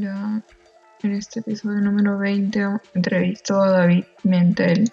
[0.00, 0.40] Hola,
[1.02, 4.90] en este episodio número 20 entrevisto a David Mentel,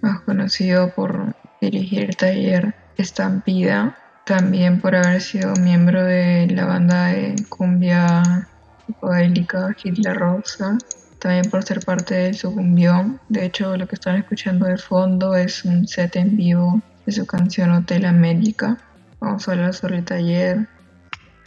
[0.00, 3.96] más conocido por dirigir el taller Estampida,
[4.26, 8.48] también por haber sido miembro de la banda de cumbia
[8.84, 10.76] psicodélica Hitler Rosa,
[11.20, 13.20] también por ser parte del Sucumbión.
[13.28, 17.26] De hecho, lo que están escuchando de fondo es un set en vivo de su
[17.26, 18.76] canción Hotel América.
[19.20, 20.68] Vamos a hablar sobre el taller,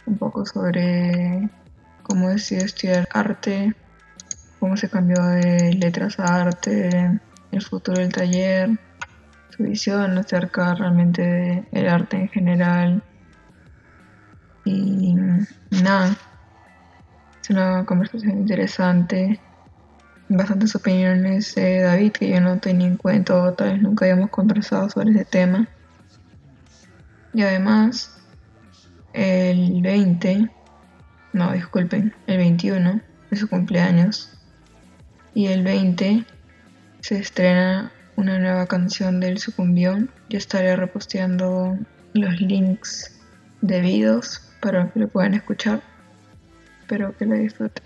[0.06, 1.50] un poco sobre
[2.08, 3.74] cómo decidió estudiar arte,
[4.58, 7.20] cómo se cambió de letras a arte,
[7.52, 8.70] el futuro del taller,
[9.56, 13.02] su visión acerca realmente del arte en general.
[14.64, 15.14] Y
[15.82, 16.16] nada,
[17.42, 19.38] es una conversación interesante.
[20.30, 24.30] Bastantes opiniones de David que yo no tenía en cuenta o tal vez nunca habíamos
[24.30, 25.68] conversado sobre ese tema.
[27.32, 28.18] Y además,
[29.12, 30.50] el 20
[31.38, 34.28] no, disculpen, el 21 de su cumpleaños.
[35.34, 36.24] Y el 20
[37.00, 40.10] se estrena una nueva canción del Sucumbión.
[40.28, 41.78] Yo estaré reposteando
[42.12, 43.20] los links
[43.60, 45.80] debidos para que lo puedan escuchar.
[46.80, 47.84] Espero que lo disfruten.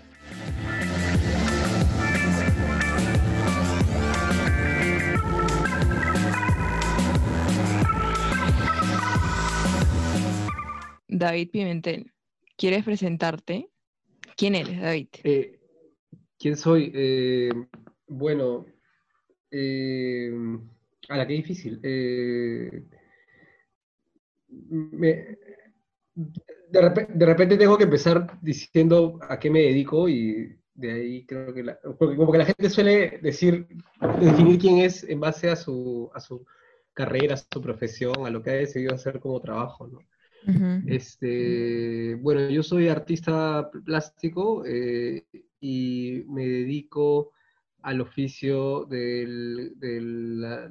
[11.07, 12.11] David Pimentel.
[12.55, 13.69] ¿Quieres presentarte?
[14.35, 15.07] ¿Quién eres, David?
[15.23, 15.59] Eh,
[16.37, 16.91] ¿Quién soy?
[16.93, 17.51] Eh,
[18.07, 18.65] bueno,
[19.51, 20.31] eh,
[21.09, 21.79] a la que difícil.
[21.81, 22.87] de,
[26.71, 31.63] repente, tengo que empezar diciendo a qué me dedico y de ahí creo que
[31.97, 33.67] como que la gente suele decir,
[34.19, 36.45] definir quién es en base a su, a su
[36.93, 39.99] carrera, a su profesión, a lo que ha decidido hacer como trabajo, ¿no?
[40.87, 45.25] Este, bueno, yo soy artista plástico eh,
[45.59, 47.31] y me dedico
[47.81, 49.25] al oficio de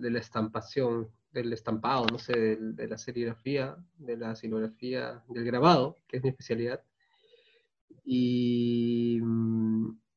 [0.00, 6.18] la estampación, del estampado, no sé, de la serigrafía, de la silografía, del grabado, que
[6.18, 6.82] es mi especialidad.
[8.04, 9.20] Y,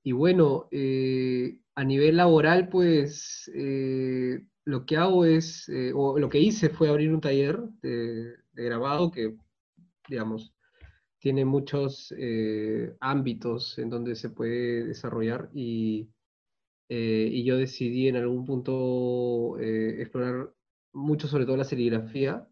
[0.03, 6.39] y bueno, eh, a nivel laboral, pues eh, lo que hago es, o lo que
[6.39, 9.35] hice fue abrir un taller de grabado que
[10.07, 10.53] digamos,
[11.19, 16.09] tiene muchos eh, ámbitos en donde se puede desarrollar y,
[16.89, 20.53] eh, y yo decidí en algún punto eh, explorar
[20.93, 22.47] mucho sobre todo la serigrafía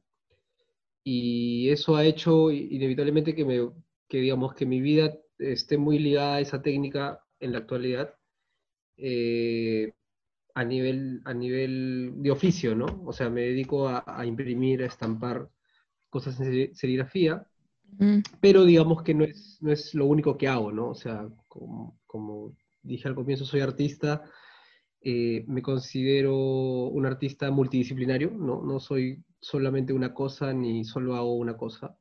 [1.03, 3.59] y eso ha hecho inevitablemente que, me,
[4.08, 8.16] que, digamos, que mi vida esté muy ligada a esa técnica en la actualidad
[10.56, 13.03] a, nivel, a nivel de oficio, ¿no?
[13.06, 15.50] O sea, me dedico a, a imprimir, a estampar
[16.13, 17.44] cosas en serigrafía,
[17.97, 18.19] mm.
[18.40, 20.90] pero digamos que no es, no es lo único que hago, ¿no?
[20.90, 24.24] O sea, como, como dije al comienzo, soy artista,
[25.01, 28.62] eh, me considero un artista multidisciplinario, ¿no?
[28.62, 31.97] No soy solamente una cosa ni solo hago una cosa.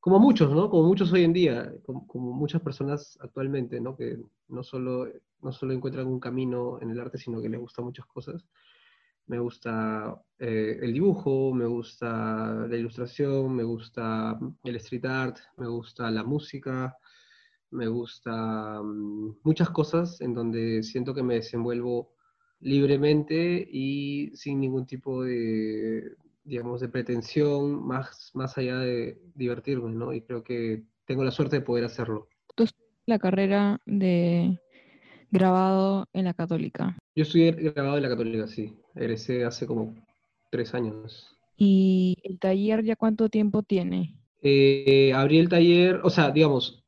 [0.00, 0.70] Como muchos, ¿no?
[0.70, 3.94] Como muchos hoy en día, como, como muchas personas actualmente, ¿no?
[3.94, 4.16] Que
[4.48, 5.06] no solo,
[5.42, 8.42] no solo encuentran un camino en el arte, sino que les gustan muchas cosas
[9.30, 15.68] me gusta eh, el dibujo, me gusta la ilustración, me gusta el street art, me
[15.68, 16.96] gusta la música,
[17.70, 22.12] me gusta mm, muchas cosas en donde siento que me desenvuelvo
[22.58, 30.12] libremente y sin ningún tipo de, digamos, de pretensión más, más allá de divertirme, ¿no?
[30.12, 32.28] Y creo que tengo la suerte de poder hacerlo.
[32.56, 32.64] Tú
[33.06, 34.58] la carrera de
[35.30, 36.98] grabado en la católica.
[37.14, 38.79] Yo estudié grabado en la católica, sí.
[38.94, 39.94] Egresé hace como
[40.50, 41.36] tres años.
[41.56, 44.16] ¿Y el taller ya cuánto tiempo tiene?
[44.42, 46.82] Eh, abrí el taller, o sea, digamos,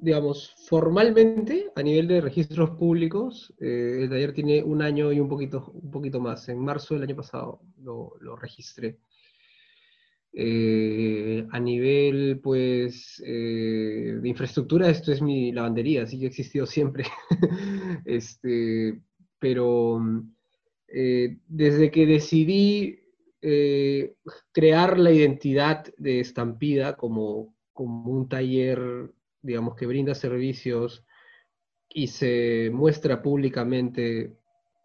[0.00, 5.28] digamos, formalmente, a nivel de registros públicos, eh, el taller tiene un año y un
[5.28, 6.48] poquito, un poquito más.
[6.48, 8.98] En marzo del año pasado lo, lo registré.
[10.38, 16.66] Eh, a nivel, pues, eh, de infraestructura, esto es mi lavandería, así que ha existido
[16.66, 17.04] siempre.
[18.04, 19.00] este,
[19.38, 19.98] pero
[20.98, 23.00] eh, desde que decidí
[24.50, 29.12] crear la identidad de Estampida como, como un taller,
[29.42, 31.04] digamos, que brinda servicios
[31.88, 34.36] y se muestra públicamente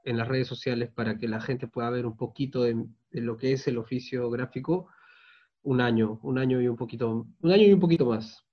[0.04, 2.76] en las redes sociales para que la gente pueda ver un poquito de
[3.12, 4.88] lo que es el oficio gráfico,
[5.64, 8.46] un año, un año y un poquito, un año y un poquito más.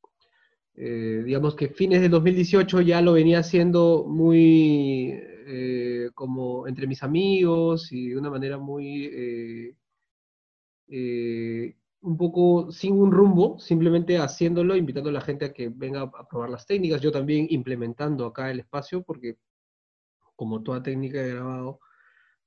[0.80, 7.02] Eh, digamos que fines de 2018 ya lo venía haciendo muy eh, como entre mis
[7.02, 9.10] amigos y de una manera muy,
[10.88, 16.02] eh, un poco sin un rumbo, simplemente haciéndolo, invitando a la gente a que venga
[16.02, 19.38] a probar las técnicas, yo también implementando acá el espacio, porque
[20.36, 21.80] como toda técnica de grabado,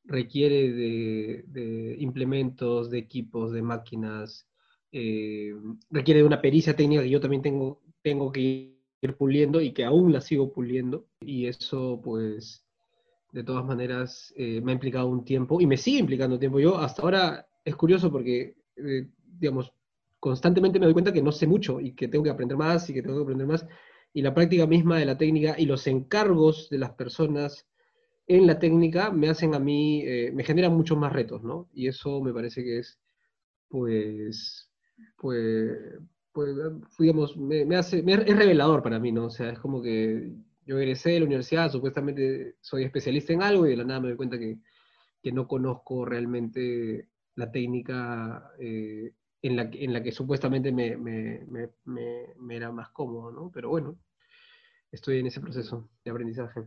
[0.06, 4.48] requiere de, implementos, de equipos, de máquinas,
[4.92, 5.54] eh,
[5.90, 9.84] requiere de una pericia técnica que yo también tengo, tengo que ir puliendo y que
[9.84, 12.66] aún la sigo puliendo, y eso pues
[13.32, 16.60] de todas maneras eh, me ha implicado un tiempo y me sigue implicando tiempo.
[16.60, 19.08] Yo hasta ahora es curioso porque eh,
[19.40, 19.74] digamos,
[20.20, 22.94] constantemente me doy cuenta que no sé mucho y que tengo que aprender más y
[22.94, 23.66] que tengo que aprender más.
[24.14, 27.68] Y la práctica misma de la técnica y los encargos de las personas
[28.28, 31.70] en la técnica me hacen a mí, eh, me generan muchos más retos, ¿no?
[31.74, 33.00] Y eso me parece que es,
[33.70, 34.70] pues,
[35.18, 35.78] pues,
[36.34, 36.56] pues
[37.00, 39.26] digamos, me, hace, es revelador para mí, ¿no?
[39.26, 40.32] O sea, es como que
[40.72, 44.08] yo egresé de la universidad, supuestamente soy especialista en algo y de la nada me
[44.08, 44.58] doy cuenta que,
[45.22, 51.46] que no conozco realmente la técnica eh, en la, en la que supuestamente me, me,
[51.84, 53.52] me, era más cómodo, ¿no?
[53.54, 53.98] Pero bueno,
[54.94, 56.62] estoy en ese proceso de aprendizaje.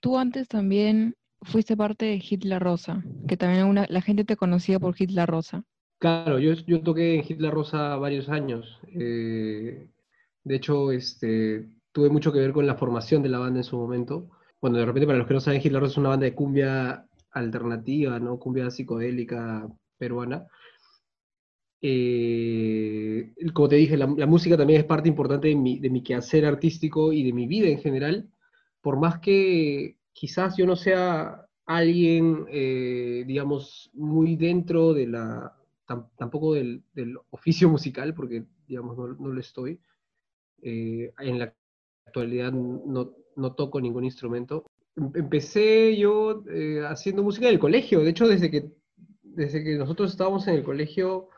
[0.00, 4.80] Tú antes también fuiste parte de Hitler Rosa, que también una, la gente te conocía
[4.80, 5.64] por Hitler Rosa.
[5.98, 8.80] Claro, yo, yo toqué en Hitler Rosa varios años.
[8.94, 9.90] Eh,
[10.44, 11.68] de hecho, este,
[11.98, 14.30] tuve mucho que ver con la formación de la banda en su momento.
[14.60, 18.20] Bueno, de repente, para los que no saben, Hitler es una banda de cumbia alternativa,
[18.20, 18.38] ¿no?
[18.38, 20.46] Cumbia psicodélica peruana.
[21.82, 26.46] Eh, como te dije, la, música también es parte importante de mi, de mi quehacer
[26.46, 28.30] artístico y de mi vida en general,
[28.80, 35.52] por más que quizás yo no sea alguien, eh, digamos, muy dentro de la,
[36.16, 36.84] tampoco del,
[37.30, 39.80] oficio musical, porque, digamos, no, lo estoy.
[40.62, 41.52] Eh, en la
[42.08, 44.66] actualidad no, no, toco ningún instrumento.
[44.96, 46.42] Em, empecé yo
[46.88, 48.70] haciendo música en el colegio, de hecho, desde que,
[49.22, 51.28] desde que nosotros estábamos en el colegio,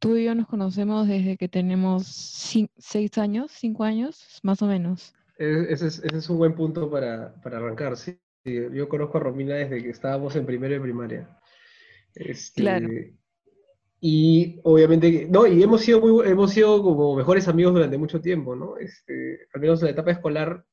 [0.00, 5.12] Tú y yo nos conocemos desde que tenemos seis años, cinco años, más o menos.
[5.38, 8.18] Ese es, un buen punto para, arrancar, sí.
[8.44, 11.38] Yo conozco a Romina desde que estábamos en primero de primaria.
[12.14, 12.88] Este, claro.
[14.00, 18.54] Y obviamente, no, y hemos sido, muy, hemos sido como mejores amigos durante mucho tiempo,
[18.54, 18.76] ¿no?
[18.76, 20.64] Este, al menos en la etapa escolar,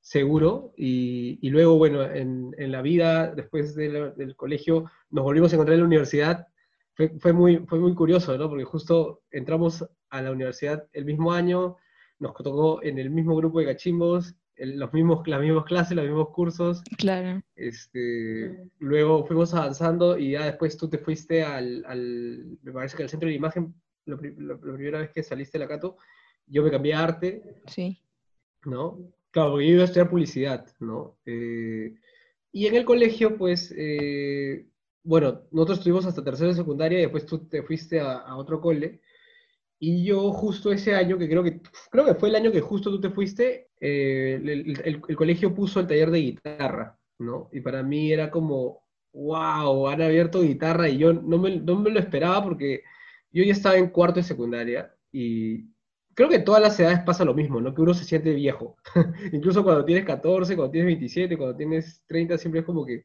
[0.00, 0.72] seguro.
[0.76, 5.86] Y, luego, bueno, en, la vida, después del colegio, nos volvimos a encontrar en la
[5.86, 6.48] universidad
[6.94, 8.48] fue, muy, fue muy curioso, ¿no?
[8.48, 11.76] Porque justo entramos a la universidad el mismo año,
[12.18, 16.30] nos tocó en el mismo grupo de cachimbos, los mismos, las mismas clases, los mismos
[16.30, 16.82] cursos.
[16.96, 17.42] Claro.
[17.56, 23.02] Este, luego fuimos avanzando y ya después tú te fuiste al, al me parece que
[23.02, 23.74] al centro de imagen,
[24.06, 25.96] la, primera vez que saliste de la Cato,
[26.46, 27.42] yo me cambié a arte.
[27.66, 27.98] Sí.
[28.64, 28.98] ¿No?
[29.30, 31.18] Claro, porque yo iba a estudiar publicidad, ¿no?
[31.26, 31.94] Eh,
[32.52, 34.68] y en el colegio, pues, eh,
[35.02, 39.00] bueno, nosotros estuvimos hasta tercero de secundaria y después tú te fuiste a, otro cole.
[39.78, 41.60] Y yo justo ese año, que creo que,
[41.90, 45.86] creo que fue el año que justo tú te fuiste, eh, el, colegio puso el
[45.86, 47.50] taller de guitarra, ¿no?
[47.52, 51.90] Y para mí era como, wow, han abierto guitarra y yo no me, no me
[51.90, 52.82] lo esperaba porque
[53.30, 55.66] yo ya estaba en cuarto de secundaria y
[56.14, 57.74] creo que todas las edades pasa lo mismo, ¿no?
[57.74, 58.76] Que uno se siente viejo.
[59.32, 63.04] Incluso cuando tienes 14, cuando tienes 27, cuando tienes 30, siempre es como que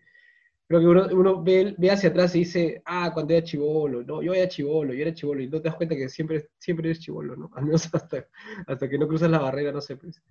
[0.69, 4.47] creo que uno, ve, hacia atrás y dice, ah, cuando era chivolo, no, yo era
[4.47, 7.49] chivolo, yo era chivolo, y no te das cuenta que siempre, siempre eres chivolo, ¿no?
[7.55, 10.21] Al menos hasta, que no cruzas la barrera, no sé, pues.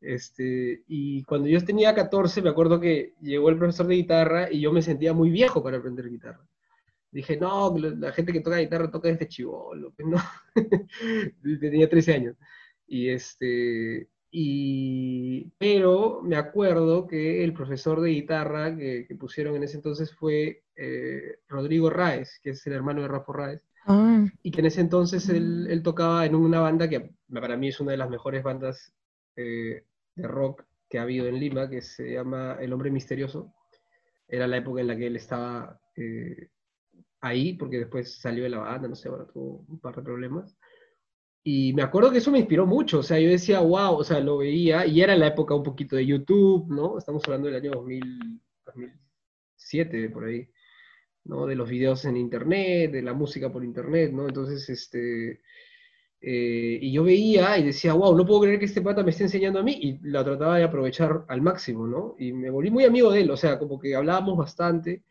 [0.00, 4.60] Este, y cuando yo tenía 14, me acuerdo que llegó el profesor de guitarra y
[4.60, 6.44] yo me sentía muy viejo para aprender guitarra.
[7.12, 10.18] Dije, no, la gente que toca guitarra toca desde chivolo, ¿no?
[11.60, 12.36] tenía 13 años.
[12.88, 19.78] Y este, y, pero me acuerdo que el profesor de guitarra que, pusieron en ese
[19.78, 24.26] entonces fue eh, Rodrigo Raez, que es el hermano de Rafa Raez, ah.
[24.42, 27.80] y que en ese entonces él, él, tocaba en una banda que para mí es
[27.80, 28.92] una de las mejores bandas
[29.36, 33.54] eh, de rock que ha habido en Lima, que se llama El Hombre Misterioso.
[34.28, 36.50] Era la época en la que él estaba eh,
[37.22, 40.58] ahí, porque después salió de la banda, no sé, ahora tuvo un par de problemas.
[41.48, 44.18] Y me acuerdo que eso me inspiró mucho, o sea, yo decía, wow, o sea,
[44.18, 46.98] lo veía, y era la época un poquito de YouTube, ¿no?
[46.98, 50.48] Estamos hablando del año 2000, 2007, por ahí,
[51.22, 51.46] ¿no?
[51.46, 54.26] De los videos en Internet, de la música por Internet, ¿no?
[54.26, 55.40] Entonces, este,
[56.20, 59.22] eh, y yo veía y decía, wow, no puedo creer que este pata me esté
[59.22, 62.16] enseñando a mí, y la trataba de aprovechar al máximo, ¿no?
[62.18, 65.04] Y me volví muy amigo de él, o sea, como que hablábamos bastante,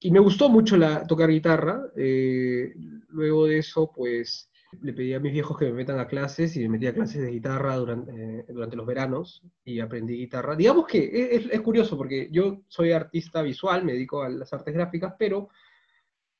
[0.00, 2.72] y me gustó mucho la, tocar guitarra, eh,
[3.10, 4.47] luego de eso, pues
[4.80, 7.22] le pedí a mis viejos que me metan a clases y me metí a clases
[7.22, 10.56] de guitarra durante, eh, durante los veranos y aprendí guitarra.
[10.56, 15.14] Digamos que es, curioso porque yo soy artista visual, me dedico a las artes gráficas,
[15.18, 15.48] pero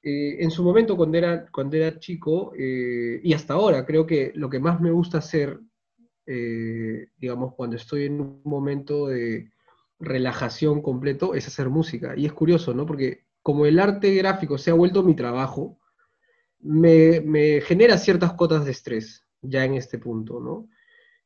[0.02, 4.32] eh, en su momento, cuando era, cuando era chico, eh, y hasta ahora, creo que
[4.34, 5.58] lo que más me gusta hacer,
[7.16, 9.50] digamos, cuando estoy en un momento de
[9.98, 12.14] relajación completo, es hacer música.
[12.14, 12.84] Y es curioso, ¿no?
[12.84, 15.78] Porque como el arte gráfico se ha vuelto mi trabajo,
[16.60, 20.68] me, genera ciertas cotas de estrés ya en este punto, ¿no?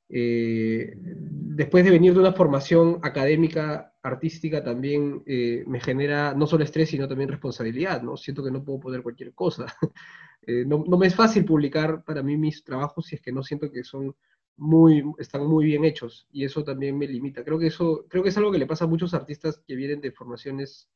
[0.09, 6.65] Eh, después de venir de una formación académica, artística, también eh, me genera no solo
[6.65, 8.17] estrés, sino también responsabilidad, ¿no?
[8.19, 9.67] Siento que no puedo poner cualquier cosa.
[10.45, 13.71] Eh, no, me es fácil publicar para mí mis trabajos si es que no siento
[13.71, 14.17] que son
[14.57, 17.45] muy, están muy bien hechos, y eso también me limita.
[17.45, 20.01] Creo que eso, creo que es algo que le pasa a muchos artistas que vienen
[20.01, 20.89] de formaciones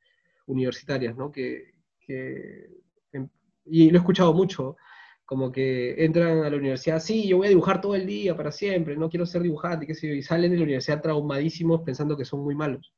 [0.46, 1.30] universitarias, ¿no?
[1.30, 2.70] Que, que
[3.66, 4.76] y lo he escuchado mucho,
[5.26, 8.52] como que entran a la universidad, sí, yo voy a dibujar todo el día, para
[8.52, 12.16] siempre, no quiero ser dibujante, qué sé yo, y salen de la universidad traumadísimos pensando
[12.16, 12.94] que son muy malos.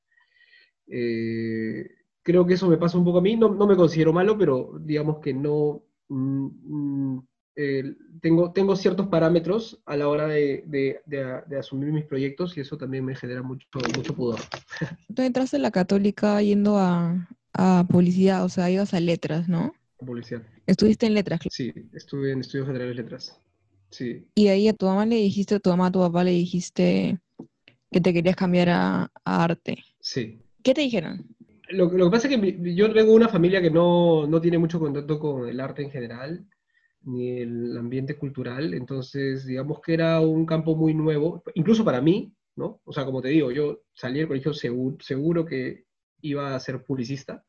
[0.87, 1.88] Eh,
[2.22, 4.72] creo que eso me pasa un poco a mí, no, no me considero malo, pero
[4.80, 5.82] digamos que no...
[6.08, 7.26] Mm, mm,
[7.60, 7.82] eh,
[8.22, 13.04] tengo, tengo ciertos parámetros a la hora de, de, asumir mis proyectos y eso también
[13.04, 14.38] me genera mucho, mucho pudor.
[15.12, 19.72] Tú entraste en la católica yendo a, a publicidad, o sea, ibas a letras, ¿no?
[19.99, 20.43] Publicidad.
[20.67, 21.40] ¿Estuviste en letras?
[21.50, 23.40] Sí, estuve en estudios generales de letras.
[23.90, 24.28] Sí.
[24.35, 27.19] Y ahí a tu mamá le dijiste, a tu mamá, a tu papá le dijiste
[27.90, 29.85] que te querías cambiar a, arte.
[30.00, 30.40] Sí.
[30.62, 31.26] ¿Qué te dijeron?
[31.71, 35.19] Lo, que pasa es que yo tengo una familia que no, no tiene mucho contacto
[35.19, 36.47] con el arte en general,
[37.02, 42.33] ni el ambiente cultural, entonces digamos que era un campo muy nuevo, incluso para mí,
[42.57, 42.81] ¿no?
[42.85, 45.85] O sea, como te digo, yo salí del colegio seguro, seguro que
[46.23, 47.45] iba a ser publicista,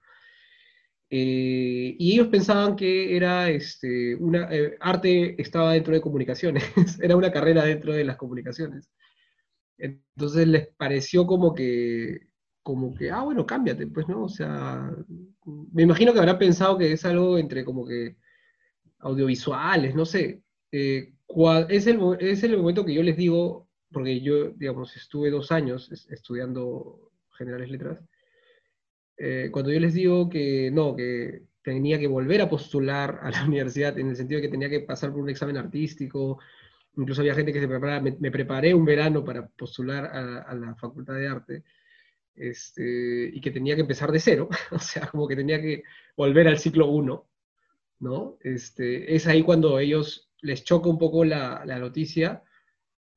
[1.12, 6.64] eh, y ellos pensaban que era este, una, eh, arte estaba dentro de comunicaciones,
[7.02, 8.90] era una carrera dentro de las comunicaciones.
[9.78, 12.28] Entonces les pareció como que,
[12.62, 14.26] como que, ah, bueno, cámbiate, pues, ¿no?
[14.26, 14.92] O sea,
[15.46, 18.18] me imagino que habrá pensado que es algo entre como que
[19.00, 20.44] audiovisuales, no sé.
[20.72, 21.14] Eh,
[21.70, 25.92] es, el, es el momento que yo les digo, porque yo, digamos, estuve dos años
[26.10, 28.04] estudiando generales letras,
[29.20, 33.44] eh, cuando yo les digo que no, que tenía que volver a postular a la
[33.46, 36.40] universidad, en el sentido de que tenía que pasar por un examen artístico,
[36.96, 41.16] incluso había gente que se preparaba, me, preparé un verano para postular a, la Facultad
[41.16, 41.64] de Arte,
[42.34, 45.84] este, y que tenía que empezar de cero, o sea, como que tenía que
[46.16, 47.30] volver al ciclo 1,
[48.00, 48.38] ¿no?
[48.42, 52.44] Este, es ahí cuando ellos les choca un poco la, la noticia,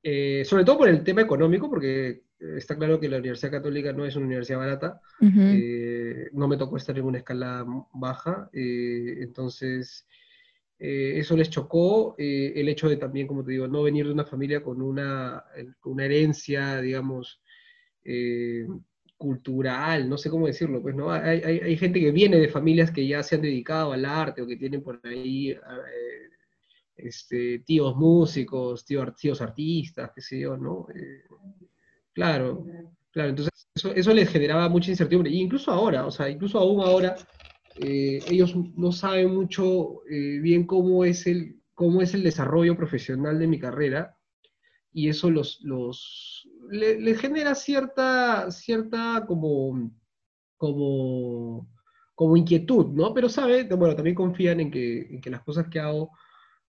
[0.03, 2.23] eh, sobre todo por el tema económico, porque
[2.57, 6.77] está claro que la Universidad Católica no es una universidad barata, eh, no me tocó
[6.77, 10.07] estar en una escala baja, eh, entonces
[10.79, 14.25] eh, eso les chocó, el hecho de también, como te digo, no venir de una
[14.25, 15.43] familia con una,
[15.85, 17.41] una herencia, digamos,
[19.17, 21.11] cultural, no sé cómo decirlo, pues, ¿no?
[21.11, 24.41] Hay, hay, hay, gente que viene de familias que ya se han dedicado al arte
[24.41, 25.55] o que tienen por ahí
[26.97, 30.87] este, tíos músicos, tíos, tíos artistas, qué sé yo, ¿no?
[32.13, 32.65] Claro,
[33.11, 33.51] claro, entonces
[33.95, 37.17] eso, les generaba mucha incertidumbre, y incluso ahora, o sea, incluso aún ahora,
[37.75, 43.39] eh, ellos no saben mucho eh, bien cómo es, el, cómo es el desarrollo profesional
[43.39, 44.15] de mi carrera,
[44.91, 49.91] y eso los, los les genera cierta, cierta como,
[50.55, 51.67] como,
[52.13, 53.11] como inquietud, ¿no?
[53.13, 56.11] Pero sabe, bueno, también confían en que, en que las cosas que hago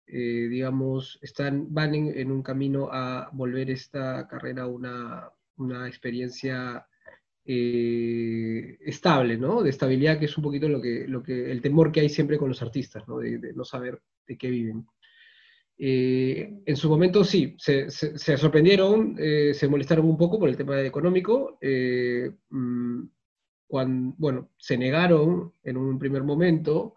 [0.06, 6.86] eh, digamos, están, van en, un camino a volver esta carrera una, una experiencia
[7.44, 9.62] eh, estable, ¿no?
[9.62, 12.38] De estabilidad, que es un poquito lo que, lo que, el temor que hay siempre
[12.38, 13.18] con los artistas, ¿no?
[13.18, 14.86] De, no saber de qué viven.
[15.76, 20.80] Eh, en su momento sí, se, se, sorprendieron, se molestaron un poco por el tema
[20.80, 21.58] económico.
[22.50, 23.02] Mm,
[23.66, 26.94] cuando, bueno, se negaron en un primer momento.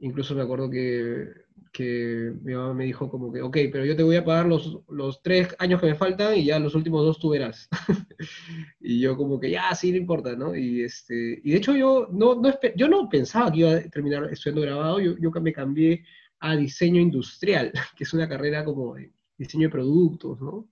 [0.00, 1.45] Incluso me acuerdo que
[1.76, 4.78] que mi mamá me dijo como que, ok, pero yo te voy a pagar los,
[4.88, 7.68] los tres años que me faltan y ya los últimos dos tú verás.
[8.80, 10.56] y yo como que, ya, sí, no importa, ¿no?
[10.56, 14.26] Y, este, y de hecho yo no, no, yo no pensaba que iba a terminar
[14.32, 16.02] estudiando grabado, yo, yo me cambié
[16.40, 18.96] a diseño industrial, que es una carrera como
[19.36, 20.70] diseño de productos, ¿no?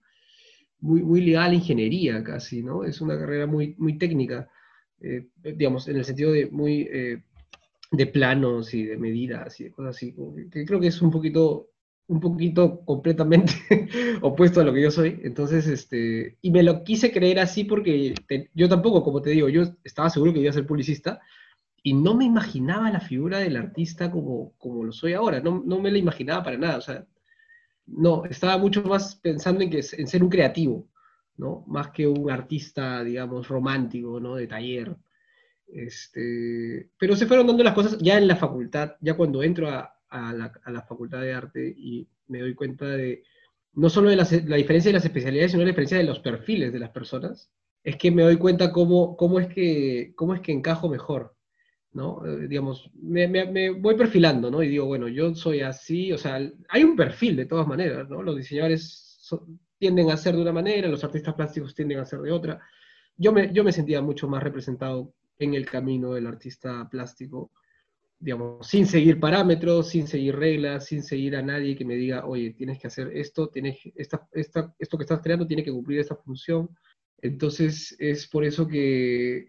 [0.80, 2.82] Muy, muy ligada a la ingeniería casi, ¿no?
[2.82, 4.48] Es una carrera muy, muy técnica,
[5.02, 6.88] eh, digamos, en el sentido de muy...
[6.90, 7.22] Eh,
[7.96, 10.14] de planos y de medidas y de cosas así,
[10.50, 11.70] que creo que es un poquito,
[12.06, 13.52] un poquito completamente
[14.22, 15.20] opuesto a lo que yo soy.
[15.22, 18.14] Entonces, este, y me lo quise creer así porque
[18.54, 21.20] yo tampoco, como te digo, yo estaba seguro que iba a ser publicista
[21.82, 25.80] y no me imaginaba la figura del artista como, como lo soy ahora, no, no
[25.80, 27.06] me la imaginaba para nada, o sea,
[27.86, 30.88] no, estaba mucho más pensando en, que, en ser un creativo,
[31.36, 31.64] ¿no?
[31.66, 34.36] Más que un artista, digamos, romántico, ¿no?
[34.36, 34.96] De taller.
[35.66, 39.94] Este, pero se fueron dando las cosas ya en la facultad, ya cuando entro a,
[40.08, 43.22] a, la, a la, facultad de arte y me doy cuenta de
[43.72, 46.72] no solo de la, la, diferencia de las especialidades, sino la diferencia de los perfiles
[46.72, 47.50] de las personas,
[47.82, 51.34] es que me doy cuenta cómo, cómo, es, que, cómo es que encajo mejor.
[51.92, 52.26] ¿no?
[52.26, 54.62] Eh, digamos, me, me, me, voy perfilando, ¿no?
[54.62, 58.20] Y digo, bueno, yo soy así, o sea, hay un perfil de todas maneras, ¿no?
[58.20, 59.32] Los diseñadores
[59.78, 62.60] tienden a ser de una manera, los artistas plásticos tienden a ser de otra.
[63.16, 67.50] Yo me, yo me sentía mucho más representado en el camino del artista plástico,
[68.18, 72.54] digamos, sin seguir parámetros, sin seguir reglas, sin seguir a nadie que me diga, oye,
[72.54, 76.16] tienes que hacer esto, tienes, esta, esta, esto que estás creando tiene que cumplir esta
[76.16, 76.70] función.
[77.20, 79.46] Entonces es por eso que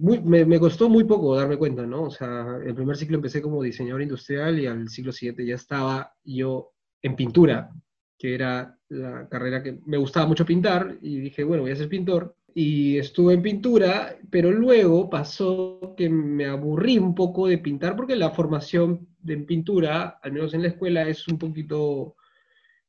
[0.00, 2.04] me, me, costó muy poco darme cuenta, ¿no?
[2.04, 6.14] O sea, el primer ciclo empecé como diseñador industrial y al ciclo siguiente ya estaba
[6.24, 7.70] yo en pintura,
[8.18, 11.88] que era la carrera que me gustaba mucho pintar y dije, bueno, voy a ser
[11.88, 12.34] pintor.
[12.60, 18.16] Y estuve en pintura, pero luego pasó que me aburrí un poco de pintar porque
[18.16, 22.16] la formación de pintura, al menos en la escuela, es un poquito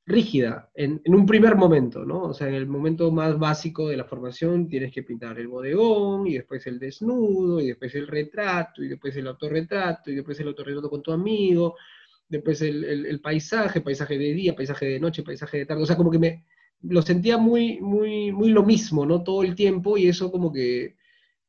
[0.08, 2.24] rígida en, en, un primer momento, ¿no?
[2.24, 6.26] O sea, en el momento más básico de la formación tienes que pintar el bodegón,
[6.26, 10.48] y después el desnudo, y después el retrato, y después el autorretrato, y después el
[10.48, 11.76] autorretrato con tu amigo,
[12.28, 15.86] después el, el, el, paisaje, paisaje de día, paisaje de noche, paisaje de tarde, o
[15.86, 16.46] sea, como que me
[16.82, 19.24] lo sentía muy, muy, muy lo mismo, ¿no?
[19.24, 20.96] Todo el tiempo, y eso como que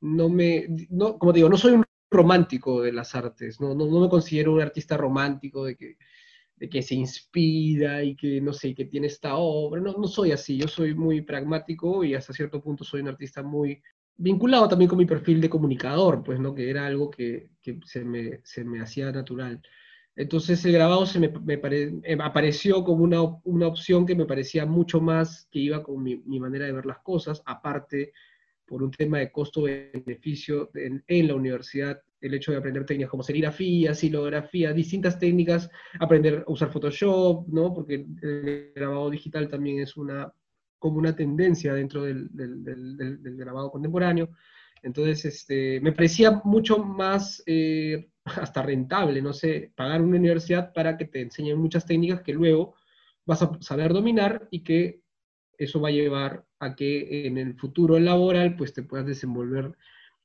[0.00, 4.00] no me, no, como digo, no soy un romántico de las artes, no, no, no
[4.00, 5.96] me considero un artista romántico de que
[6.60, 9.80] de que se inspira y que, no sé, que tiene esta obra.
[9.80, 13.42] No, no soy así, yo soy muy pragmático y hasta cierto punto soy un artista
[13.42, 13.82] muy
[14.14, 16.54] vinculado también con mi perfil de comunicador, pues, ¿no?
[16.54, 19.62] Que era algo que, que se, me, se, me, hacía natural.
[20.20, 25.00] Entonces el grabado se me, eh, apareció como una, una, opción que me parecía mucho
[25.00, 28.12] más que iba con mi, manera de ver las cosas, aparte
[28.66, 33.22] por un tema de costo-beneficio en, en, la universidad el hecho de aprender técnicas como
[33.22, 37.72] serigrafía, silografía, distintas técnicas, aprender a usar Photoshop, ¿no?
[37.72, 40.30] Porque el grabado digital también es una,
[40.78, 42.28] como una tendencia dentro del
[43.38, 44.28] grabado contemporáneo.
[44.82, 50.96] Entonces, este, me parecía mucho más, eh, hasta rentable, no sé, pagar una universidad para
[50.96, 52.74] que te enseñen muchas técnicas que luego
[53.26, 55.02] vas a saber dominar y que
[55.56, 59.76] eso va a llevar a que en el futuro laboral, pues te puedas desenvolver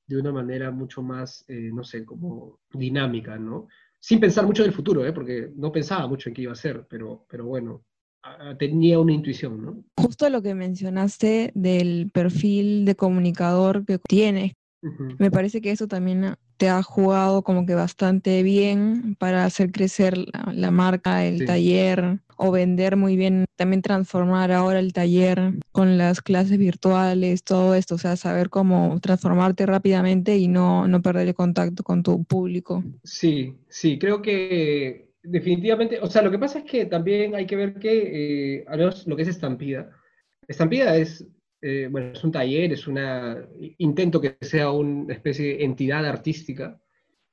[0.08, 3.68] de una manera mucho más, eh, no sé, como dinámica, ¿no?
[4.00, 5.12] Sin pensar mucho en el futuro, ¿eh?
[5.12, 7.84] porque no pensaba mucho en qué iba a ser, pero, pero bueno,
[8.58, 9.84] tenía una intuición, ¿no?
[9.98, 15.16] Justo lo que mencionaste del perfil de comunicador que tienes, uh -huh.
[15.20, 20.18] me parece que eso también te ha jugado como que bastante bien para hacer crecer
[20.18, 21.46] la, la marca, el sí.
[21.46, 27.76] taller o vender muy bien, también transformar ahora el taller con las clases virtuales, todo
[27.76, 32.24] esto, o sea, saber cómo transformarte rápidamente y no, no perder el contacto con tu
[32.26, 32.84] público.
[33.04, 37.56] Sí, sí, creo que definitivamente, o sea, lo que pasa es que también hay que
[37.56, 39.90] ver que, eh, al menos lo que es estampida,
[40.48, 41.26] estampida es
[41.68, 43.00] eh, bueno, es un taller, es un
[43.80, 46.80] intento que sea una especie de entidad artística,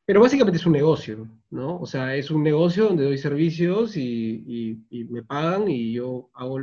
[0.07, 1.79] pero básicamente es un negocio, ¿no?
[1.79, 6.31] O sea, es un negocio donde doy servicios y, y, y me pagan y yo
[6.33, 6.61] hago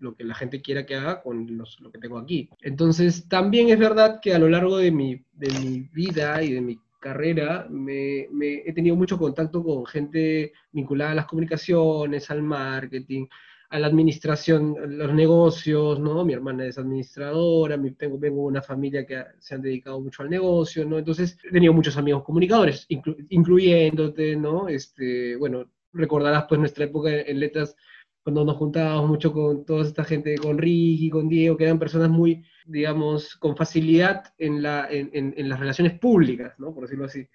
[0.00, 2.50] lo que la gente quiera que haga con los, lo que tengo aquí.
[2.62, 6.60] Entonces, también es verdad que a lo largo de mi, de mi vida y de
[6.60, 12.42] mi carrera me, me, he tenido mucho contacto con gente vinculada a las comunicaciones, al
[12.42, 13.26] marketing,
[13.70, 16.24] a la administración, los negocios, ¿no?
[16.24, 20.86] Mi hermana es administradora, mi, tengo, una familia que se han dedicado mucho al negocio,
[20.86, 20.98] ¿no?
[20.98, 24.68] Entonces he tenido muchos amigos comunicadores, inclu, incluyéndote, ¿no?
[24.68, 27.76] Este, bueno, recordarás pues nuestra época en letras,
[28.22, 32.08] cuando nos juntábamos mucho con toda esta gente, con Ricky, con Diego, que eran personas
[32.08, 36.74] muy, digamos, con facilidad en, la, en, en, en las relaciones públicas, ¿no?
[36.74, 37.26] Por decirlo así.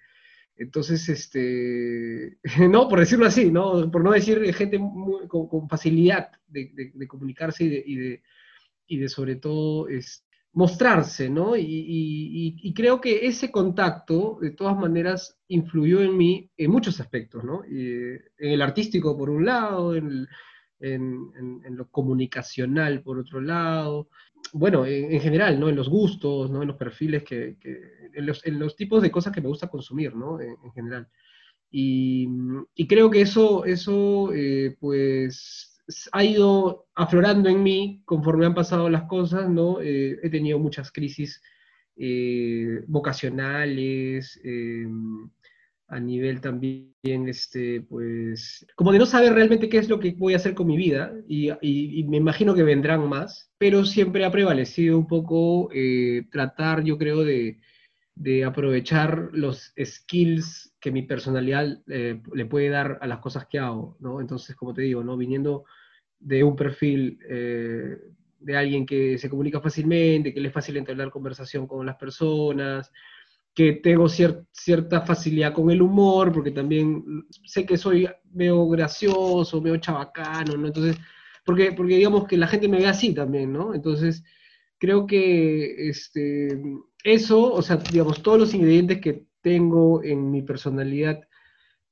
[0.56, 2.38] Entonces, este,
[2.70, 3.90] no, por decirlo así, ¿no?
[3.90, 8.22] por no decir gente muy, con, facilidad de, comunicarse y de,
[8.86, 11.56] y de, sobre todo es, mostrarse, ¿no?
[11.56, 17.64] Y, creo que ese contacto, de todas maneras, influyó en mí en muchos aspectos, ¿no?
[17.64, 20.28] en el artístico, por un lado, en,
[20.78, 24.08] en lo comunicacional, por otro lado,
[24.54, 25.68] bueno, en, en, general, ¿no?
[25.68, 26.62] En los gustos, ¿no?
[26.62, 27.56] En los perfiles que,
[28.14, 30.40] en, los, tipos de cosas que me gusta consumir, ¿no?
[30.40, 31.08] En, en general.
[31.72, 32.28] Y,
[32.76, 38.88] y, creo que eso, eso eh, pues, ha ido aflorando en mí conforme han pasado
[38.88, 39.80] las cosas, ¿no?
[39.80, 41.42] Eh, he tenido muchas crisis
[41.96, 44.40] eh, vocacionales,
[45.88, 46.94] a nivel también,
[47.28, 50.66] este, pues, como de no saber realmente qué es lo que voy a hacer con
[50.66, 55.70] mi vida, y, y, me imagino que vendrán más, pero siempre ha prevalecido un poco
[55.72, 57.60] eh, tratar, yo creo, de,
[58.14, 63.58] de aprovechar los skills que mi personalidad eh, le puede dar a las cosas que
[63.58, 64.20] hago, ¿no?
[64.20, 65.16] Entonces, como te digo, ¿no?
[65.16, 65.64] Viniendo
[66.20, 67.96] de un perfil eh,
[68.40, 72.92] de alguien que se comunica fácilmente, que le es fácil entablar conversación con las personas,
[73.54, 77.04] que tengo cierta facilidad con el humor, porque también
[77.44, 80.66] sé que soy medio gracioso, medio chabacano, ¿no?
[80.66, 80.96] Entonces,
[81.44, 83.72] porque, porque digamos que la gente me ve así también, ¿no?
[83.72, 84.24] Entonces,
[84.78, 86.48] creo que este,
[87.04, 91.20] eso, o sea, digamos, todos los ingredientes que tengo en mi personalidad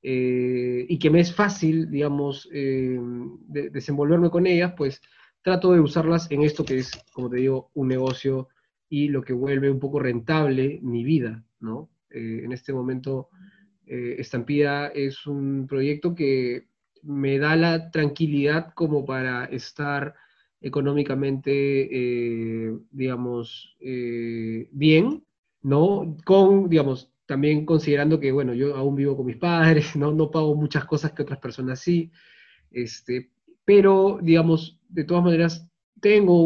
[0.03, 2.99] eh, y que me es fácil, digamos, eh,
[3.49, 5.01] desenvolverme con ellas, pues
[5.43, 8.49] trato de usarlas en esto que es, como te digo, un negocio
[8.89, 11.45] y lo que vuelve un poco rentable mi vida,
[12.11, 13.29] Eh, en este momento,
[13.85, 16.69] Estampida es un proyecto que
[17.03, 20.15] me da la tranquilidad como para estar
[20.61, 21.51] económicamente,
[21.91, 25.25] eh, digamos, eh, bien,
[25.63, 26.17] ¿no?
[26.25, 30.13] Con, digamos, también considerando que, bueno, yo aún vivo con mis padres, ¿no?
[30.13, 32.11] No pago muchas cosas que otras personas sí,
[32.71, 33.33] este,
[33.65, 35.69] pero, digamos, de todas maneras,
[36.01, 36.45] tengo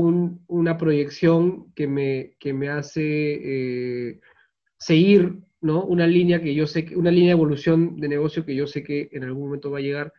[0.49, 4.21] una proyección que me, que me hace eh,
[4.79, 5.85] seguir, ¿no?
[5.85, 8.83] Una línea que yo sé, que, una línea de evolución de negocio que yo sé
[8.83, 10.13] que en algún momento va a llegar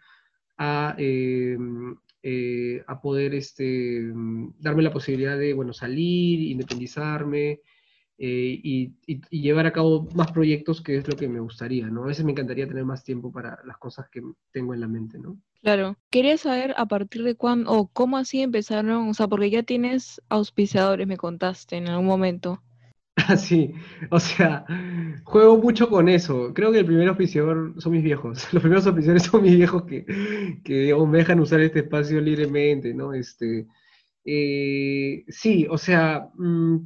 [0.58, 4.12] a, eh, a poder este,
[4.60, 7.62] darme la posibilidad de bueno, salir, independizarme
[8.20, 8.96] eh, y,
[9.30, 12.04] llevar a cabo más proyectos, que es lo que me gustaría, ¿no?
[12.04, 15.20] A veces me encantaría tener más tiempo para las cosas que tengo en la mente,
[15.20, 15.39] ¿no?
[15.62, 15.98] Claro.
[16.10, 20.22] Quería saber a partir de cuándo o cómo así empezaron, o sea, porque ya tienes
[20.30, 22.63] auspiciadores, me contaste en algún momento.
[23.38, 23.73] Sí,
[24.12, 24.65] o sea,
[25.23, 26.53] juego mucho con eso.
[26.53, 28.47] Creo que el primer oficiador son mis viejos.
[28.53, 30.06] Los primeros oficiadores son mis viejos que,
[30.63, 33.13] que me dejan usar este espacio libremente, ¿no?
[33.13, 33.67] Este,
[34.23, 36.77] eh, sí, o sea, mm,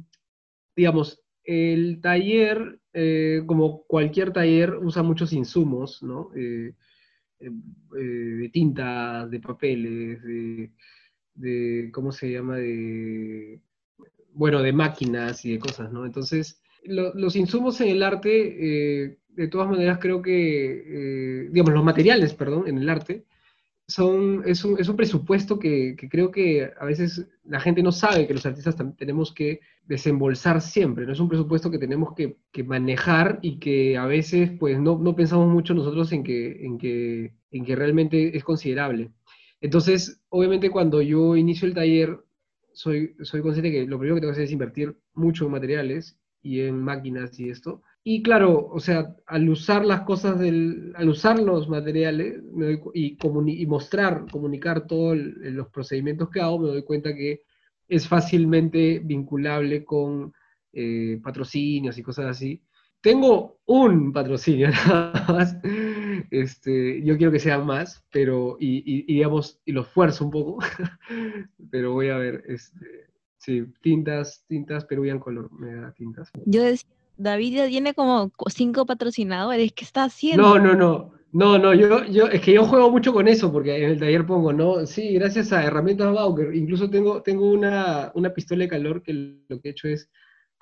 [0.76, 6.30] digamos, el taller, eh, como cualquier taller, usa muchos insumos, ¿no?
[6.34, 6.74] Eh,
[7.40, 10.70] de tintas, de papeles, de,
[11.34, 12.56] de, ¿cómo se llama?
[12.56, 13.60] De
[14.34, 16.06] bueno, de máquinas y de cosas, ¿no?
[16.06, 21.84] Entonces, los insumos en el arte, eh, de todas maneras, creo que, eh, digamos, los
[21.84, 23.24] materiales, perdón, en el arte,
[23.86, 28.26] son, es, un, es un presupuesto que, creo que a veces la gente no sabe
[28.26, 31.12] que los artistas tenemos que desembolsar siempre, ¿no?
[31.12, 35.48] Es un presupuesto que tenemos que, manejar y que a veces, pues, no, no pensamos
[35.48, 39.10] mucho nosotros en que, en, que, en que realmente es considerable.
[39.60, 42.18] Entonces, obviamente cuando yo inicio el taller,
[42.74, 46.18] soy, soy consciente que lo primero que tengo que hacer es invertir mucho en materiales
[46.42, 47.82] y en máquinas y esto.
[48.04, 52.42] Y claro, o sea, al usar las cosas del, al usar los materiales
[52.94, 57.42] y, y mostrar, comunicar todos los procedimientos que hago, me doy cuenta que
[57.88, 60.32] es fácilmente vinculable con
[60.72, 62.62] eh, patrocinios y cosas así.
[63.02, 65.56] Tengo un patrocinio nada más.
[66.30, 70.58] Este, yo quiero que sea más, pero, y, digamos, y lo esfuerzo un poco,
[71.70, 76.30] pero voy a ver, este, sí, tintas, tintas Peruvian Color, me da tintas.
[76.46, 80.42] Yo decía, David ya tiene como cinco patrocinadores, ¿qué está haciendo?
[80.42, 83.84] No, no, no, no, no, yo, yo, es que yo juego mucho con eso, porque
[83.84, 84.86] en el taller pongo, ¿no?
[84.86, 89.12] Sí, gracias a herramientas Bauker, incluso tengo, tengo una, una pistola de calor que
[89.48, 90.08] lo que he hecho es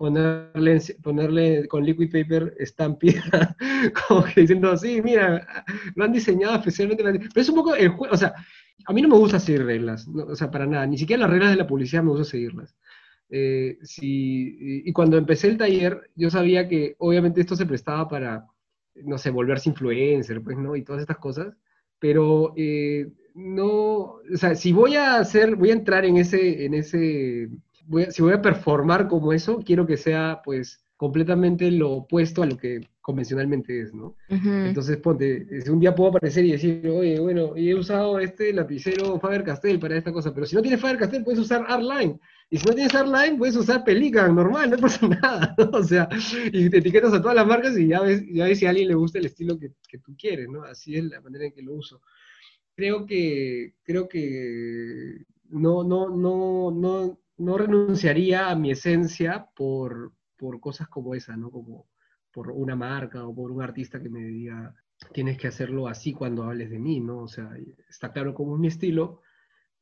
[0.00, 3.54] ponerle, ponerle con liquid paper estampida,
[4.08, 5.46] como que diciendo, sí, mira,
[5.94, 7.04] lo han diseñado especialmente.
[7.04, 8.32] Pero es un poco el juego, o sea,
[8.86, 11.50] a mí no me gusta seguir reglas, o sea, para nada, ni siquiera las reglas
[11.50, 12.74] de la publicidad me gusta seguirlas.
[13.28, 18.46] Eh, y, cuando empecé el taller, yo sabía que obviamente esto se prestaba para,
[18.94, 20.76] no sé, volverse influencer, pues, ¿no?
[20.76, 21.54] Y todas estas cosas,
[21.98, 26.72] pero eh, no, o sea, si voy a hacer, voy a entrar en ese, en
[26.72, 27.50] ese
[28.11, 32.59] si voy a performar como eso, quiero que sea pues completamente lo opuesto a lo
[32.59, 34.16] que convencionalmente es, ¿no?
[34.29, 39.81] Entonces, ponte, un día puedo aparecer y decir, oye, bueno, he usado este lapicero Faber-Castell
[39.81, 42.21] para esta cosa, pero si no tienes Faber-Castell, puedes usar Artline.
[42.51, 45.71] Y si no tienes Artline, puedes usar Pelican, normal, no pasa nada, ¿no?
[45.73, 46.07] O sea,
[46.53, 48.88] y te etiquetas a todas las marcas y ya ves, ya ves si a alguien
[48.88, 50.64] le gusta el estilo que, que tú quieres, ¿no?
[50.64, 52.03] Así es la manera en que lo uso.
[52.77, 60.61] Creo que, creo que no, no, no, no, no renunciaría a mi esencia por, por
[60.61, 61.50] cosas como esa, ¿no?
[61.50, 61.88] Como
[62.31, 64.74] por una marca o por un artista que me diga,
[65.12, 67.20] tienes que hacerlo así cuando hables de mí, ¿no?
[67.20, 67.50] O sea,
[67.88, 69.22] está claro cómo es mi estilo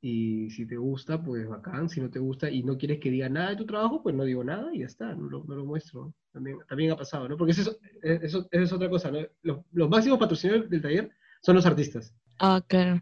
[0.00, 3.28] y si te gusta, pues bacán, si no te gusta y no quieres que diga
[3.28, 6.14] nada de tu trabajo, pues no digo nada y ya está, no lo, muestro.
[6.32, 7.36] También, también ha pasado, ¿no?
[7.36, 9.18] Porque eso, eso, eso es otra cosa, ¿no?
[9.42, 11.10] Los, los máximos patrocinadores del taller
[11.42, 12.14] son los artistas.
[12.38, 13.00] Ah, claro.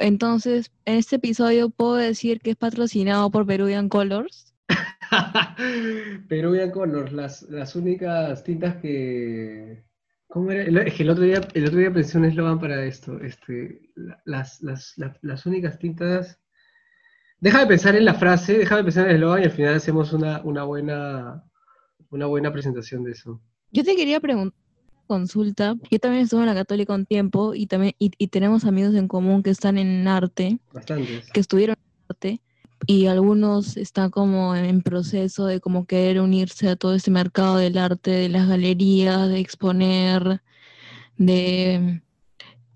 [0.00, 4.54] Entonces, en este episodio puedo decir que es patrocinado por Peruvian Colors.
[6.28, 9.84] Peruvian Colors, las, las únicas tintas que...
[10.28, 10.82] ¿Cómo era?
[10.82, 13.20] Es que el otro día, el otro día pensé un eslogan para esto.
[13.20, 13.80] Este,
[14.24, 16.40] las, las, las, únicas tintas...
[17.38, 19.74] Deja de pensar en la frase, deja de pensar en el eslogan y al final
[19.74, 21.44] hacemos una, una, buena,
[22.10, 23.40] una buena presentación de eso.
[23.70, 24.65] Yo te quería preguntar
[25.06, 25.76] consulta.
[25.90, 29.42] Yo también estuve en la Católica un tiempo y también y, tenemos amigos en común
[29.42, 30.58] que están en arte.
[30.72, 31.30] Bastantes.
[31.32, 32.40] Que estuvieron en arte
[32.86, 37.78] y algunos están como en proceso de como querer unirse a todo este mercado del
[37.78, 40.42] arte, de las galerías, de exponer,
[41.16, 42.02] de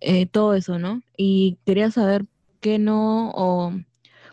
[0.01, 1.03] eh, todo eso, ¿no?
[1.17, 2.25] Y quería saber
[2.61, 3.73] qué no o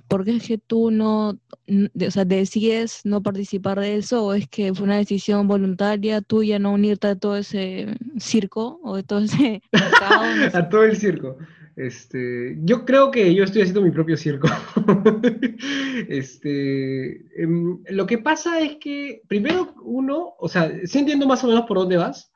[0.08, 4.48] por qué es que tú no, o sea, decides no participar de eso o es
[4.48, 9.20] que fue una decisión voluntaria tuya no unirte a todo ese circo o de todo
[9.20, 10.24] ese mercado.
[10.54, 11.38] a todo el circo.
[11.78, 14.48] Este, yo creo que yo estoy haciendo mi propio circo.
[16.10, 21.48] este, em, lo que pasa es que, primero, uno, o sea, sí entiendo más o
[21.48, 22.34] menos por dónde vas,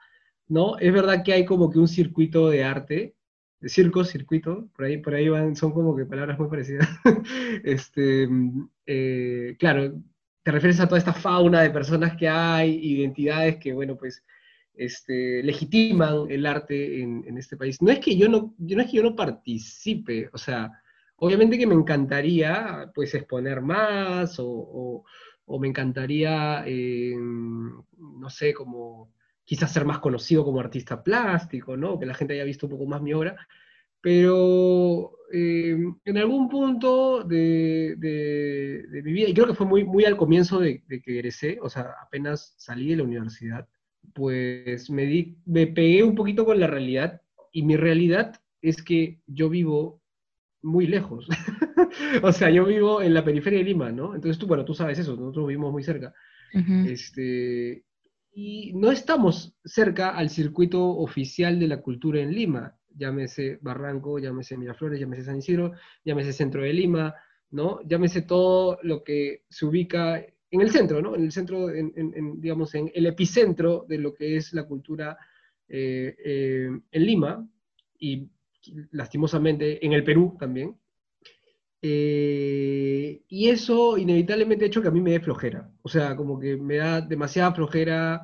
[0.47, 0.77] ¿no?
[0.77, 3.15] Es verdad que hay como que un circuito de arte,
[3.65, 6.87] circo, circuito, por ahí, por ahí van, son como que palabras muy parecidas.
[7.63, 8.27] este,
[8.85, 9.93] eh, claro,
[10.43, 14.23] te refieres a toda esta fauna de personas que hay, identidades que, bueno, pues
[14.73, 17.81] este, legitiman el arte en, este país.
[17.81, 20.71] No es, que yo no, no es que yo no participe, o sea,
[21.17, 25.03] obviamente que me encantaría pues exponer más o,
[25.59, 29.11] me encantaría, eh, no sé, como
[29.51, 31.99] quizás ser más conocido como artista plástico, ¿no?
[31.99, 33.35] Que la gente haya visto un poco más mi obra,
[33.99, 37.97] pero eh, en algún punto de,
[39.03, 41.69] mi vida, y creo que fue muy, muy al comienzo de, de que egresé, o
[41.69, 43.67] sea, apenas salí de la universidad,
[44.13, 49.19] pues me, di, me pegué un poquito con la realidad y mi realidad es que
[49.27, 50.01] yo vivo
[50.61, 51.27] muy lejos.
[52.23, 54.15] o sea, yo vivo en la periferia de Lima, ¿no?
[54.15, 56.13] Entonces tú, bueno, tú sabes eso, nosotros vivimos muy cerca.
[56.87, 57.83] este,
[58.33, 64.57] y no estamos cerca al circuito oficial de la cultura en Lima, llámese Barranco, llámese
[64.57, 67.13] Miraflores, llámese San Isidro, llámese Centro de Lima,
[67.51, 67.81] ¿no?
[67.85, 71.15] Llámese todo lo que se ubica en el centro, ¿no?
[71.15, 75.17] En el centro, en, digamos, en el epicentro de lo que es la cultura
[75.67, 77.47] eh, eh, en Lima
[77.99, 78.29] y
[78.91, 80.77] lastimosamente en el Perú también.
[81.81, 85.71] Eh, y eso inevitablemente ha hecho que a mí me dé flojera.
[85.81, 88.21] O sea, como que me da demasiada flojera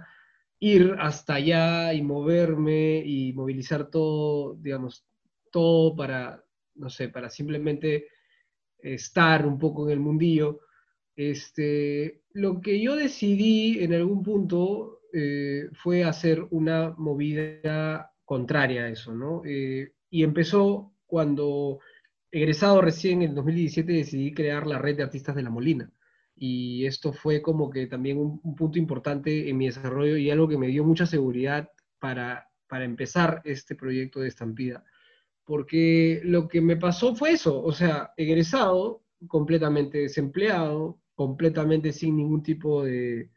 [0.60, 5.06] ir hasta allá y moverme y movilizar todo, digamos,
[5.52, 6.44] todo para,
[6.76, 8.08] no sé, para simplemente
[8.80, 10.62] estar un poco en el mundillo.
[11.16, 18.90] Este, lo que yo decidí en algún punto eh, fue hacer una movida contraria a
[18.90, 19.42] eso, ¿no?
[19.46, 21.80] Eh, y empezó cuando,
[22.38, 25.92] egresado recién en 2017, decidí crear la red de artistas de La Molina.
[26.36, 30.58] Y esto fue como que también un, punto importante en mi desarrollo y algo que
[30.58, 34.84] me dio mucha seguridad para, para empezar este proyecto de estampida.
[35.44, 42.44] Porque lo que me pasó fue eso, o sea, egresado, completamente desempleado, completamente sin ningún
[42.44, 43.32] tipo de,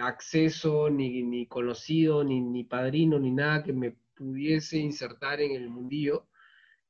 [0.00, 6.28] acceso, ni, conocido, ni, padrino, ni nada que me pudiese insertar en el mundillo.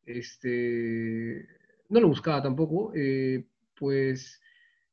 [0.05, 1.47] Este,
[1.89, 4.41] no lo buscaba tampoco, eh, pues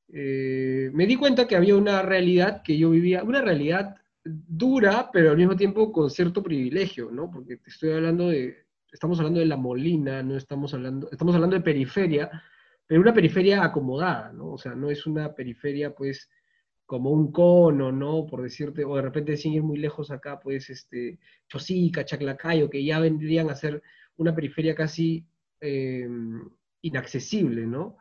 [0.10, 5.32] eh, me di cuenta que había una realidad que yo vivía, una realidad dura, pero
[5.32, 7.30] al mismo tiempo con cierto privilegio, ¿no?
[7.30, 11.56] Porque te estoy hablando de, estamos hablando de la Molina, no estamos hablando, estamos hablando
[11.56, 12.30] de periferia,
[12.86, 14.54] pero una periferia acomodada, ¿no?
[14.54, 16.30] O sea, no es una periferia, pues,
[16.86, 18.26] como un cono, ¿no?
[18.26, 22.84] Por decirte, o de repente sin ir muy lejos acá, pues, este, Chosica, Chaclacayo, que
[22.84, 23.82] ya vendrían a ser
[24.18, 25.26] una periferia casi
[25.62, 26.08] eh,
[26.82, 27.98] inaccesible, ¿no?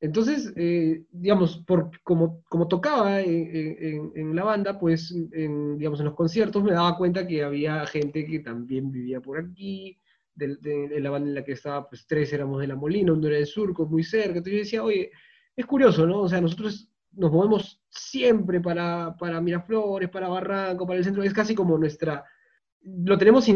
[0.00, 6.70] Entonces, eh, digamos, por, como, tocaba en, la banda, pues, digamos, en los conciertos me
[6.70, 9.98] daba cuenta que había gente que también vivía por aquí,
[10.38, 13.38] de, la banda en la que estaba, pues tres éramos de La Molina, uno era
[13.38, 14.38] de Surco, muy cerca.
[14.38, 15.10] Entonces yo decía, oye,
[15.56, 16.20] es curioso, ¿no?
[16.20, 21.22] O sea, nosotros nos movemos siempre para, para Miraflores, para Barranco, para el centro.
[21.22, 22.24] Es casi como nuestra,
[22.82, 23.48] lo tenemos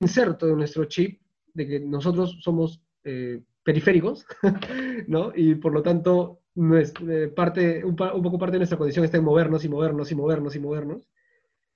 [0.00, 1.20] inserto en nuestro chip
[1.54, 4.26] de que nosotros somos eh, periféricos,
[5.08, 5.32] ¿no?
[5.34, 9.24] Y por lo tanto, nuestra, parte, un, un poco parte de nuestra condición está en
[9.24, 11.08] movernos y movernos y movernos y movernos.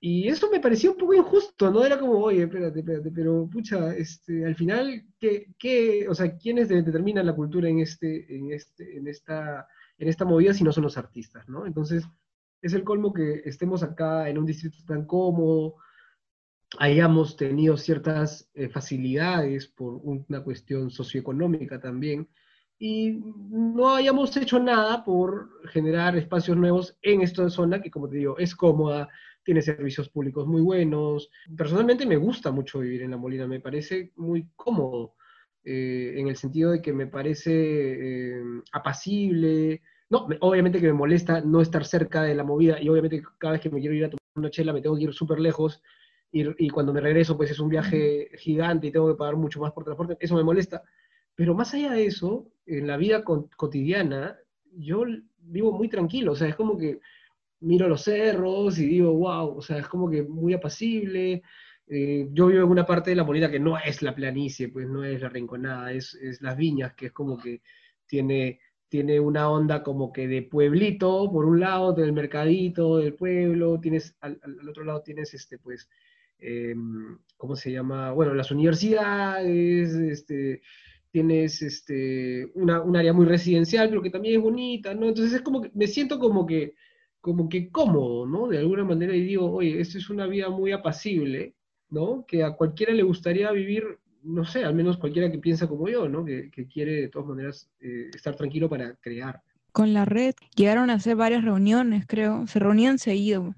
[0.05, 1.85] Y eso me pareció un poco injusto, ¿no?
[1.85, 6.67] Era como, oye, espérate, espérate, pero pucha, este, al final, ¿qué, qué, o sea, ¿quiénes
[6.67, 9.65] determinan la cultura en, este, en, este, en, esta,
[9.97, 11.65] en esta movida si no son los artistas, ¿no?
[11.65, 12.03] Entonces,
[12.61, 15.75] es el colmo que estemos acá en un distrito tan cómodo,
[16.79, 22.27] hayamos tenido ciertas eh, facilidades por una cuestión socioeconómica también,
[22.79, 28.17] y no hayamos hecho nada por generar espacios nuevos en esta zona que, como te
[28.17, 29.07] digo, es cómoda,
[29.43, 31.29] tiene servicios públicos muy buenos.
[31.55, 35.15] Personalmente me gusta mucho vivir en La Molina, me parece muy cómodo,
[35.63, 39.81] eh, en el sentido de que me parece eh, apacible.
[40.09, 43.61] No, obviamente que me molesta no estar cerca de la movida y obviamente cada vez
[43.61, 45.81] que me quiero ir a tomar una chela me tengo que ir súper lejos
[46.33, 49.61] y, y, cuando me regreso pues es un viaje gigante y tengo que pagar mucho
[49.61, 50.83] más por transporte, eso me molesta.
[51.35, 54.37] Pero más allá de eso, en la vida cotidiana,
[54.71, 55.03] yo
[55.39, 56.99] vivo muy tranquilo, o sea, es como que
[57.61, 61.43] miro los cerros y digo, wow, o sea, es como que muy apacible.
[61.87, 64.87] Eh, yo vivo en una parte de la Molina que no es la planicie, pues
[64.87, 67.61] no es la rinconada, es, es las viñas, que es como que
[68.05, 73.79] tiene, tiene una onda como que de pueblito, por un lado, del mercadito, del pueblo,
[73.79, 75.89] tienes, al, al otro lado tienes, este, pues,
[76.39, 76.75] eh,
[77.37, 78.11] ¿cómo se llama?
[78.11, 80.61] Bueno, las universidades, este,
[81.11, 85.07] tienes este, una, un área muy residencial, pero que también es bonita, ¿no?
[85.07, 86.75] Entonces es como que me siento como que
[87.23, 88.49] como que cómodo, ¿no?
[88.49, 91.55] De alguna manera y digo, oye, esto es una vida muy apacible,
[91.89, 92.25] ¿no?
[92.27, 96.09] Que a cualquiera le gustaría vivir, no sé, al menos cualquiera que piensa como yo,
[96.09, 96.25] ¿no?
[96.25, 99.41] Que, quiere de todas maneras eh, estar tranquilo para crear.
[99.71, 103.55] Con la red llegaron a hacer varias reuniones, creo, se reunían seguido.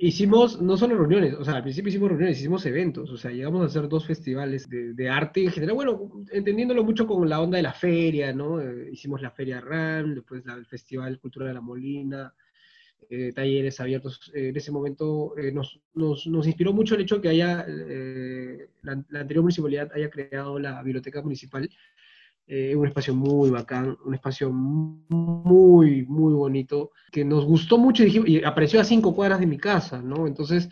[0.00, 3.62] Hicimos no solo reuniones, o sea, al principio hicimos reuniones, hicimos eventos, o sea, llegamos
[3.62, 7.62] a hacer dos festivales de, arte en general, bueno, entendiéndolo mucho con la onda de
[7.62, 8.60] la feria, ¿no?
[8.60, 12.32] Eh, hicimos la Feria RAM, después el Festival Cultura de la Molina,
[13.10, 14.32] eh, talleres abiertos.
[14.34, 19.20] Eh, en ese momento nos, nos, nos, inspiró mucho el hecho que haya, la, la,
[19.20, 21.68] anterior municipalidad haya creado la biblioteca municipal
[22.52, 28.42] eh, un espacio muy bacán, un espacio muy, muy bonito, que nos gustó mucho y,
[28.42, 30.26] apareció a cinco cuadras de mi casa, ¿no?
[30.26, 30.68] Entonces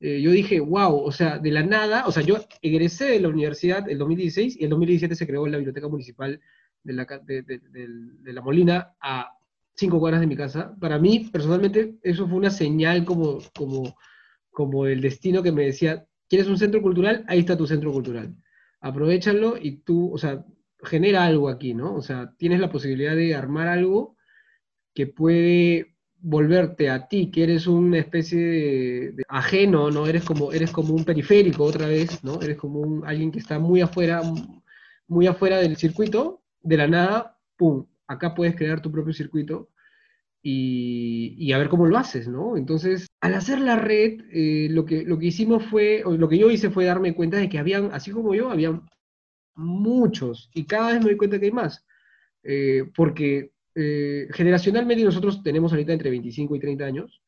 [0.00, 3.28] eh, yo dije, wow, o sea, de la nada, o sea, yo egresé de la
[3.28, 6.40] universidad el 2016 y el 2017 se creó la Biblioteca Municipal
[6.82, 9.30] de la, de la Molina a
[9.74, 10.74] cinco cuadras de mi casa.
[10.80, 13.94] Para mí, personalmente, eso fue una señal como, como,
[14.50, 17.26] como el destino que me decía, ¿quieres un centro cultural?
[17.28, 18.34] Ahí está tu centro cultural.
[18.80, 20.42] Aprovechalo y tú, o sea,
[20.82, 21.94] genera algo aquí, ¿no?
[21.94, 24.16] O sea, tienes la posibilidad de armar algo
[24.94, 28.38] que puede volverte a ti, que eres una especie
[29.12, 30.06] de, ajeno, ¿no?
[30.06, 32.40] Eres como, eres como un periférico otra vez, ¿no?
[32.42, 34.22] Eres como un, alguien que está muy afuera,
[35.06, 37.86] muy afuera del circuito, de la nada, ¡pum!
[38.06, 39.70] Acá puedes crear tu propio circuito
[40.42, 42.56] y, y a ver cómo lo haces, ¿no?
[42.56, 46.38] Entonces, al hacer la red, eh, lo, que, lo que hicimos fue, o lo que
[46.38, 48.82] yo hice fue darme cuenta de que habían, así como yo, habían
[49.58, 51.84] muchos, y cada vez me doy cuenta que hay más,
[52.42, 57.22] eh, porque eh, generacionalmente nosotros tenemos ahorita entre 25 y 30 años,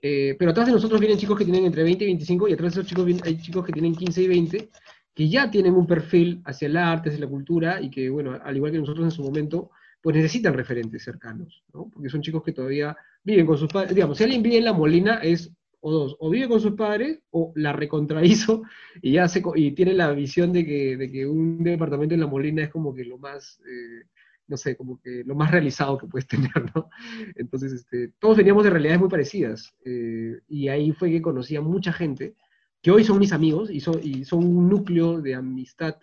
[0.00, 2.74] eh, pero atrás de nosotros vienen chicos que tienen entre 20 y 25, y atrás
[2.74, 4.70] de esos chicos hay chicos que tienen 15 y 20,
[5.14, 8.56] que ya tienen un perfil hacia el arte, hacia la cultura, y que, bueno, al
[8.56, 11.90] igual que nosotros en su momento, pues necesitan referentes cercanos, ¿no?
[11.92, 14.72] Porque son chicos que todavía viven con sus padres, digamos, si alguien vive en La
[14.72, 18.62] Molina es o dos, o vive con sus padres o la recontrahizo
[19.02, 22.26] y ya se, y tiene la visión de que, de que un departamento en La
[22.26, 24.06] Molina es como que lo más, eh,
[24.46, 26.88] no sé, como que lo más realizado que puedes tener, ¿no?
[27.36, 31.60] Entonces, este, todos veníamos de realidades muy parecidas eh, y ahí fue que conocí a
[31.60, 32.34] mucha gente
[32.80, 35.96] que hoy son mis amigos y son, y son un núcleo de amistad,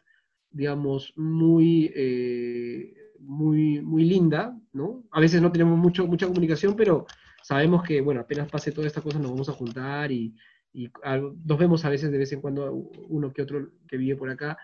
[0.52, 1.92] digamos, muy...
[1.96, 2.94] Eh,
[3.28, 5.04] muy, muy linda, ¿no?
[5.12, 7.08] A veces no tenemos mucho, mucha comunicación, pero
[7.46, 10.36] sabemos que, bueno, apenas pase toda esta cosa nos vamos a juntar y,
[10.74, 10.90] y
[11.44, 12.74] nos vemos a veces de vez en cuando
[13.08, 14.58] uno que otro que vive por acá,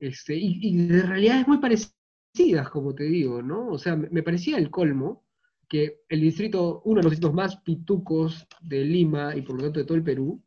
[0.00, 3.68] este, y, y de realidades muy parecidas, como te digo, ¿no?
[3.68, 5.24] O sea, me, parecía el colmo
[5.68, 9.78] que el distrito, uno de los distritos más pitucos de Lima y por lo tanto
[9.78, 10.42] de todo el Perú,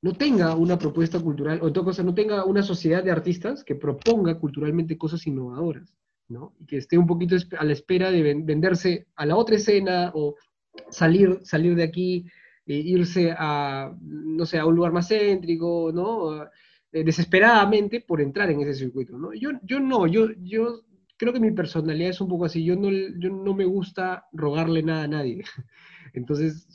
[0.00, 3.64] no tenga una propuesta cultural, o en todo caso, no tenga una sociedad de artistas
[3.64, 5.92] que proponga culturalmente cosas innovadoras,
[6.28, 6.54] ¿no?
[6.60, 10.36] Y que esté un poquito a la espera de venderse a la otra escena o
[10.90, 12.26] salir, salir de aquí,
[12.66, 16.44] e irse a, no sé, a un lugar más céntrico, ¿no?
[16.92, 19.32] Eh, desesperadamente por entrar en ese circuito, ¿no?
[19.32, 20.82] Yo, yo no, yo, yo
[21.16, 24.82] creo que mi personalidad es un poco así, yo no, yo no me gusta rogarle
[24.82, 25.42] nada a nadie.
[26.14, 26.68] Entonces,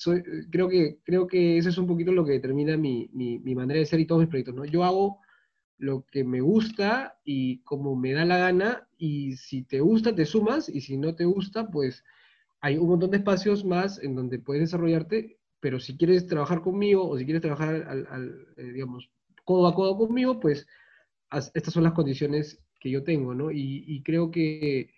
[0.50, 3.80] creo, que, creo que eso es un poquito lo que determina mi, mi, mi, manera
[3.80, 4.66] de ser y todos mis proyectos, ¿no?
[4.66, 5.20] Yo hago
[5.78, 10.26] lo que me gusta y como me da la gana, y si te gusta, te
[10.26, 12.04] sumas, y si no te gusta, pues
[12.68, 17.08] hay un montón de espacios más en donde puedes desarrollarte, pero si quieres trabajar conmigo
[17.08, 19.10] o si quieres trabajar, al, eh, digamos,
[19.46, 20.68] codo a codo conmigo, pues
[21.32, 23.52] estas son las condiciones que yo tengo, ¿no?
[23.52, 24.92] Y, creo, que,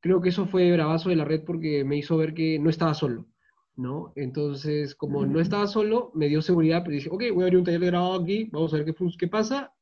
[0.00, 2.92] creo que eso fue bravazo de la red porque me hizo ver que no estaba
[2.92, 3.26] solo,
[3.74, 4.12] ¿no?
[4.16, 7.64] Entonces, como no estaba solo, me dio seguridad, pero dije, ok, voy a abrir un
[7.64, 9.72] taller de grabado aquí, vamos a ver qué, qué pasa,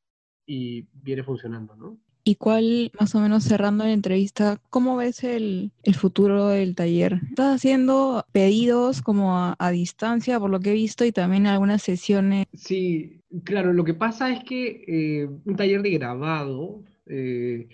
[0.47, 1.99] y viene funcionando, ¿no?
[2.25, 7.21] ¿Y cuál, más o menos cerrando la entrevista, cómo ves el, futuro del taller?
[7.31, 12.47] ¿Estás haciendo pedidos como a, distancia, por lo que he visto, y también algunas sesiones?
[12.55, 17.69] Sí, claro, lo que pasa es que eh, un taller de grabado eh,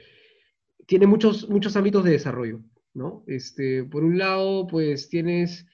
[0.87, 2.61] tiene muchos, muchos ámbitos de desarrollo,
[2.95, 3.25] ¿no?
[3.27, 5.67] Este, por un lado, pues tienes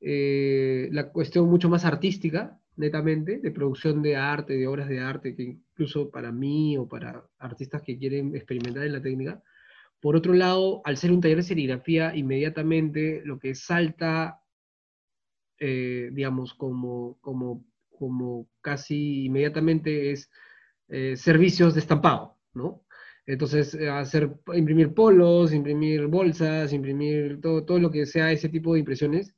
[0.00, 5.34] eh, la cuestión mucho más artística, netamente, de producción de arte, de obras de arte,
[5.34, 9.42] que incluso para mí o para artistas que quieren experimentar en la técnica.
[9.98, 14.42] Por otro lado, al ser un taller de serigrafía, inmediatamente lo que salta,
[15.58, 17.64] eh, digamos, como, como,
[17.98, 20.30] como casi inmediatamente es
[20.88, 22.84] eh, servicios de estampado, ¿no?
[23.24, 28.74] Entonces, eh, hacer, imprimir polos, imprimir bolsas, imprimir todo, todo lo que sea ese tipo
[28.74, 29.34] de impresiones,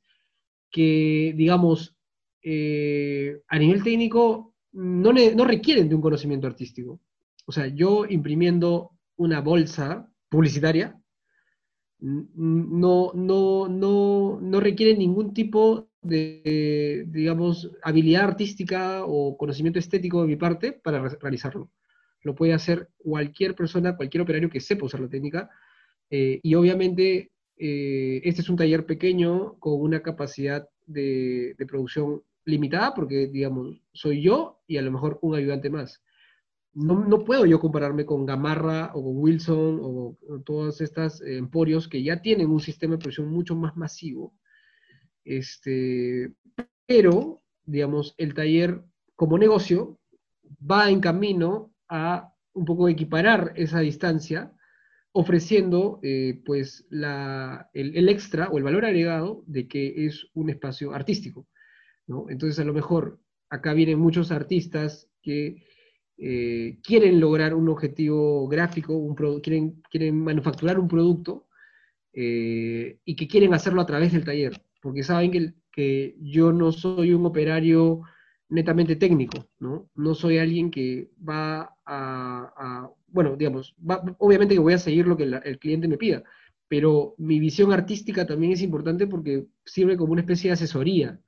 [0.71, 1.95] que, digamos,
[2.41, 6.99] eh, a nivel técnico no, requieren de un conocimiento artístico.
[7.45, 10.99] O sea, yo imprimiendo una bolsa publicitaria,
[11.99, 20.27] no, no, no, no requiere ningún tipo de, digamos, habilidad artística o conocimiento estético de
[20.27, 21.71] mi parte para realizarlo.
[22.21, 25.49] Lo puede hacer cualquier persona, cualquier operario que sepa usar la técnica.
[26.09, 32.21] Eh, y obviamente eh, este es un taller pequeño con una capacidad de, de producción
[32.45, 36.01] limitada porque, digamos, soy yo y a lo mejor un ayudante más.
[36.73, 42.01] No, no puedo yo compararme con Gamarra o con Wilson o, todas estas emporios que
[42.03, 44.33] ya tienen un sistema de producción mucho más masivo.
[45.23, 46.33] Este,
[46.85, 48.83] pero, digamos, el taller
[49.15, 49.99] como negocio
[50.69, 54.51] va en camino a un poco equiparar esa distancia,
[55.11, 60.49] ofreciendo eh, pues la, el, el, extra o el valor agregado de que es un
[60.49, 61.47] espacio artístico.
[62.07, 65.63] Entonces, a lo mejor acá vienen muchos artistas que
[66.17, 71.47] eh, quieren lograr un objetivo gráfico, quieren, quieren manufacturar un producto
[72.13, 75.31] eh, y que quieren hacerlo a través del taller, porque saben
[75.71, 78.01] que, yo no soy un operario
[78.47, 79.49] netamente técnico.
[79.59, 83.75] No soy alguien que va a, bueno, digamos,
[84.19, 86.23] obviamente que voy a seguir lo que el cliente me pida,
[86.67, 91.19] pero mi visión artística también es importante porque sirve como una especie de asesoría,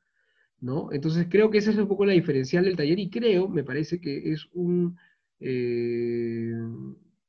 [0.91, 3.99] Entonces creo que esa es un poco la diferencial del taller y creo, me parece
[3.99, 4.97] que es un,
[5.39, 6.51] eh,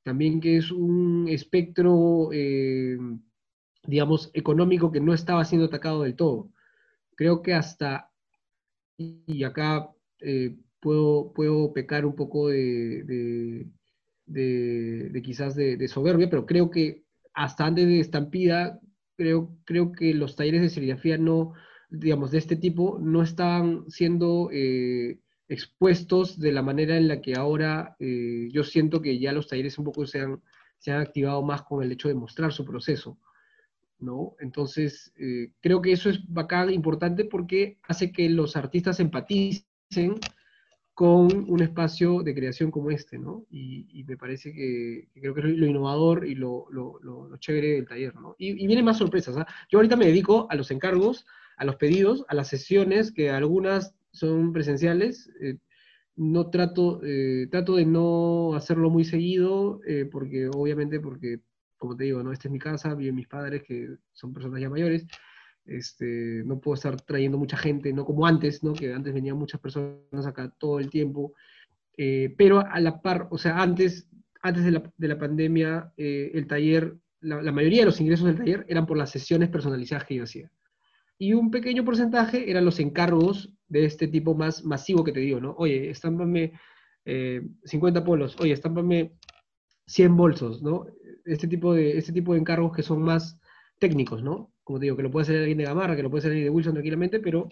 [0.02, 2.96] también que es un espectro, eh,
[3.84, 6.50] digamos, económico que no estaba siendo atacado del todo.
[7.14, 8.10] Creo que hasta,
[8.96, 13.68] y acá eh, puedo, puedo pecar un poco de,
[14.26, 18.80] de, quizás de, soberbia, pero creo que hasta antes de Estampida,
[19.16, 21.52] creo, creo que los talleres de serigrafía no,
[21.88, 25.18] digamos, de este tipo no están siendo eh,
[25.48, 29.78] expuestos de la manera en la que ahora eh, yo siento que ya los talleres
[29.78, 30.42] un poco se han,
[30.78, 33.18] se han activado más con el hecho de mostrar su proceso.
[33.98, 34.34] ¿no?
[34.40, 39.64] Entonces, eh, creo que eso es bacán, importante, porque hace que los artistas empaticen
[40.92, 43.44] con un espacio de creación como este, ¿no?
[43.50, 47.86] Y, me parece que, creo que es lo innovador y lo, lo, lo, chévere del
[47.86, 48.34] taller, ¿no?
[48.38, 49.46] Y, y vienen más sorpresas, ¿ah?
[49.68, 51.26] Yo ahorita me dedico a los encargos,
[51.56, 55.30] a los pedidos, a las sesiones, que algunas son presenciales.
[55.40, 55.56] Eh,
[56.16, 61.40] no trato, eh, trato de no hacerlo muy seguido, eh, porque obviamente, porque,
[61.76, 62.32] como te digo, ¿no?
[62.32, 65.06] esta es mi casa, viven mis padres, que son personas ya mayores,
[65.66, 68.72] este, no puedo estar trayendo mucha gente, no como antes, ¿no?
[68.72, 71.34] que antes venían muchas personas acá todo el tiempo,
[72.38, 74.08] pero a la par, o sea, antes,
[74.42, 78.36] antes de la, de la pandemia, el taller, la, la, mayoría de los ingresos del
[78.36, 80.50] taller eran por las sesiones personalizadas que yo hacía
[81.18, 85.40] y un pequeño porcentaje eran los encargos de este tipo más masivo que te digo,
[85.40, 85.54] ¿no?
[85.58, 86.52] Oye, estámpame
[87.04, 89.16] 50 eh, polos, oye, estámpame
[89.86, 90.86] 100 bolsos, ¿no?
[91.24, 93.38] Este tipo, de, este tipo de encargos que son más
[93.78, 94.52] técnicos, ¿no?
[94.64, 96.46] Como te digo, que lo puede hacer alguien de Gamarra, que lo puede hacer alguien
[96.46, 97.48] de Wilson tranquilamente, pero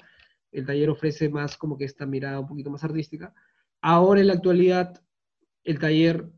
[0.52, 3.32] el taller ofrece más como que esta mirada un poquito más artística.
[3.80, 5.02] Ahora en la actualidad,
[5.64, 6.30] el taller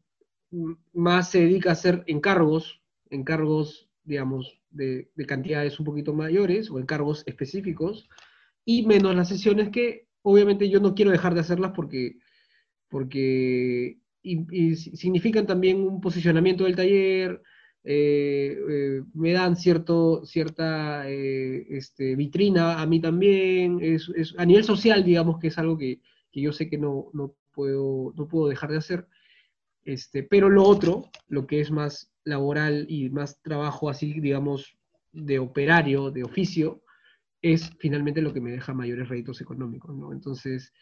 [0.92, 7.22] más se dedica a hacer encargos, encargos, digamos, de, cantidades un poquito mayores o encargos
[7.26, 8.08] específicos,
[8.64, 12.16] y menos las sesiones que obviamente yo no quiero dejar de hacerlas porque,
[12.88, 17.42] porque significan también un posicionamiento del taller,
[17.88, 24.64] eh, eh, me dan cierto, cierta eh, este, vitrina a mí también, es, a nivel
[24.64, 26.00] social, digamos que es algo que,
[26.32, 29.06] que yo sé que no, no, puedo, no puedo dejar de hacer.
[29.86, 34.76] Este, pero lo otro, lo que es más laboral y más trabajo así, digamos,
[35.12, 36.82] de operario, de oficio,
[37.40, 40.12] es finalmente lo que me deja mayores réditos económicos, ¿no?
[40.12, 40.72] Entonces,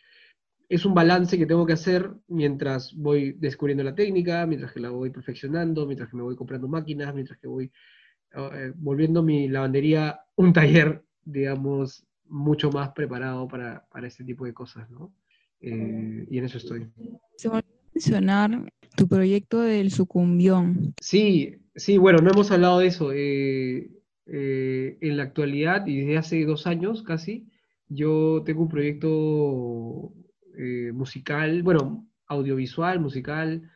[0.71, 4.89] es un balance que tengo que hacer mientras voy descubriendo la técnica, mientras que la
[4.89, 7.71] voy perfeccionando, mientras que me voy comprando máquinas, mientras que voy
[8.35, 14.55] eh, volviendo mi lavandería un taller, digamos, mucho más preparado para, para este tipo de
[14.55, 15.13] cosas, ¿no?
[15.61, 16.91] Eh, y en eso estoy.
[17.95, 20.95] Mencionar tu proyecto del sucumbión.
[21.01, 23.13] Sí, sí, bueno, no hemos hablado de eso.
[23.13, 23.91] Eh,
[24.27, 27.47] en la actualidad, y desde hace dos años casi,
[27.89, 30.13] yo tengo un proyecto
[30.95, 33.71] musical, bueno, audiovisual, musical,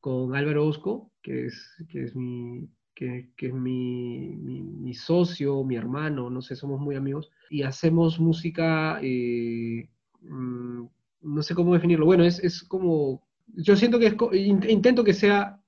[0.00, 6.28] con Álvaro Osco, que es, que es mi, que, es mi, mi, socio, mi hermano,
[6.28, 9.88] no sé, somos muy amigos, y hacemos música, eh,
[10.20, 10.84] mm,
[11.22, 14.14] no sé cómo definirlo, bueno, es, es como, yo siento que es,
[14.68, 15.60] intento que sea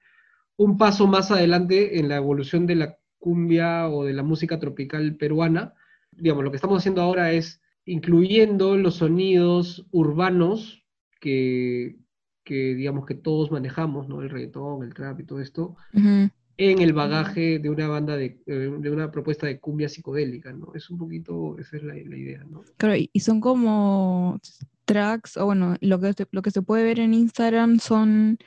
[0.56, 5.16] un paso más adelante en la evolución de la cumbia o de la música tropical
[5.16, 5.74] peruana.
[6.12, 10.84] Digamos, lo que estamos haciendo ahora es incluyendo los sonidos urbanos
[11.20, 11.96] que,
[12.44, 14.22] que digamos que todos manejamos, ¿no?
[14.22, 18.72] El reggaetón, el trap y todo esto, en el bagaje de una banda, de, eh,
[18.78, 20.72] de, una propuesta de cumbia psicodélica, ¿no?
[20.74, 22.62] Es un poquito, esa es la, la idea, ¿no?
[22.76, 24.40] Claro, y son como
[24.86, 28.38] tracks, o bueno, lo que, lo que se puede ver en Instagram son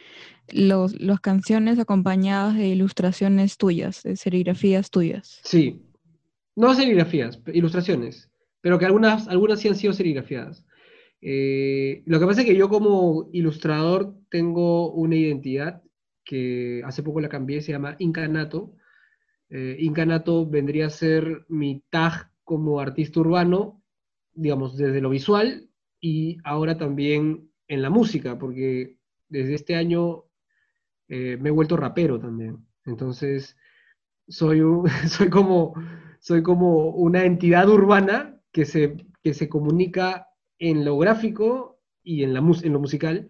[0.52, 5.40] las canciones acompañadas de ilustraciones tuyas, de serigrafías tuyas.
[5.44, 5.84] Sí,
[6.56, 8.32] no serigrafías, ilustraciones,
[8.62, 10.66] pero que algunas, algunas sí han sido serigrafiadas.
[11.22, 15.84] Eh, lo que pasa es que yo como ilustrador tengo una identidad
[16.24, 18.74] que hace poco la cambié, se llama Incanato.
[19.50, 23.84] Eh, Incanato vendría a ser mi tag como artista urbano,
[24.34, 25.69] digamos, desde lo visual
[26.00, 28.98] y ahora también en la música, porque
[29.28, 30.26] desde este año
[31.08, 32.66] eh, me he vuelto rapero también.
[32.86, 33.56] Entonces,
[34.28, 34.62] soy,
[35.08, 35.74] soy, como,
[36.20, 40.28] soy como una entidad urbana que se, que se comunica
[40.58, 43.30] en lo gráfico y en, la, en lo musical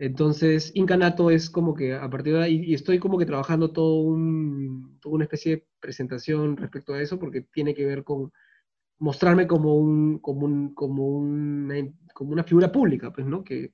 [0.00, 4.00] entonces, Incanato es como que a partir de ahí, y estoy como que trabajando todo
[4.00, 8.32] un, toda una especie de presentación respecto a eso, porque tiene que ver con
[9.00, 11.74] mostrarme como, un, como, un, como, una,
[12.14, 13.42] como una figura pública, pues, ¿no?
[13.42, 13.72] Que,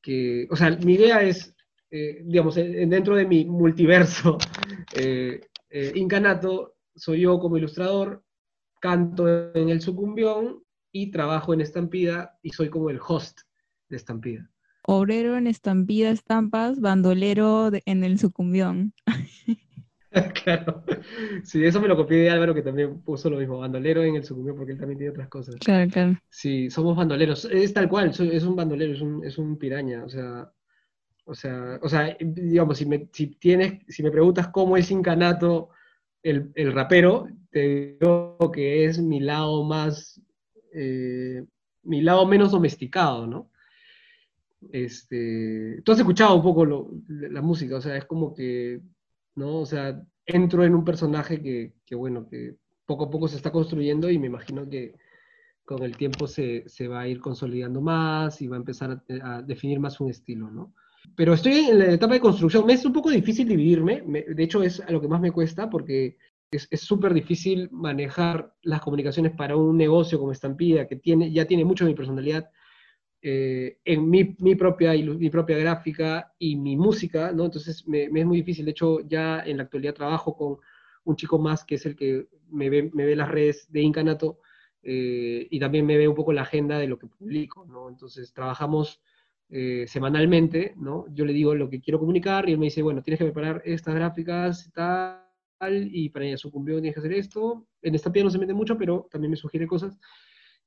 [0.00, 1.54] que o sea, mi idea es,
[1.90, 4.38] eh, digamos, dentro de mi multiverso,
[4.94, 5.40] eh,
[5.70, 8.22] eh, Incanato, soy yo como ilustrador,
[8.80, 10.62] canto en el sucumbión
[10.92, 13.40] y trabajo en Estampida y soy como el host
[13.88, 14.48] de Estampida
[14.90, 18.94] obrero en estampida estampas, bandolero en el sucumbión.
[20.44, 20.82] claro,
[21.44, 24.24] sí, eso me lo copié de Álvaro que también puso lo mismo, bandolero en el
[24.24, 25.56] sucumbión porque él también tiene otras cosas.
[25.56, 26.18] Claro, claro.
[26.30, 30.08] Sí, somos bandoleros, es tal cual, es un bandolero, es un, es un piraña, o
[30.08, 30.50] sea,
[31.24, 35.68] o sea, o sea, digamos, si me, si tienes, si me preguntas cómo es Incanato
[36.22, 40.20] el, el rapero, te digo que es mi lado más,
[40.72, 41.44] eh,
[41.82, 43.50] mi lado menos domesticado, ¿no?
[44.72, 46.66] Este, tú has escuchado un poco
[47.08, 48.80] la música, o sea, es como que,
[49.38, 49.60] ¿no?
[49.60, 53.50] O sea, entro en un personaje que, que, bueno, que poco a poco se está
[53.52, 54.94] construyendo y me imagino que
[55.64, 59.42] con el tiempo se, se va a ir consolidando más y va a empezar a,
[59.42, 60.72] definir más un estilo, ¿no?
[61.14, 64.62] Pero estoy en la etapa de construcción, me es un poco difícil dividirme, de hecho
[64.62, 66.16] es a lo que más me cuesta porque
[66.50, 71.64] es súper difícil manejar las comunicaciones para un negocio como Estampida, que tiene, ya tiene
[71.64, 72.50] mucho de mi personalidad,
[73.20, 77.46] eh, en mi, mi, propia, mi propia gráfica y mi música, ¿no?
[77.46, 78.64] Entonces me, es muy difícil.
[78.64, 80.58] De hecho, ya en la actualidad trabajo con
[81.04, 84.40] un chico más que es el que me ve, me ve las redes de Incanato
[84.82, 87.88] eh, y también me ve un poco la agenda de lo que publico, ¿no?
[87.88, 89.00] Entonces trabajamos
[89.50, 91.06] eh, semanalmente, ¿no?
[91.10, 93.62] Yo le digo lo que quiero comunicar y él me dice, bueno, tienes que preparar
[93.64, 95.24] estas gráficas y tal,
[95.90, 97.66] y para ella sucumbió tienes que hacer esto.
[97.82, 99.98] En esta pieza no se mete mucho, pero también me sugiere cosas.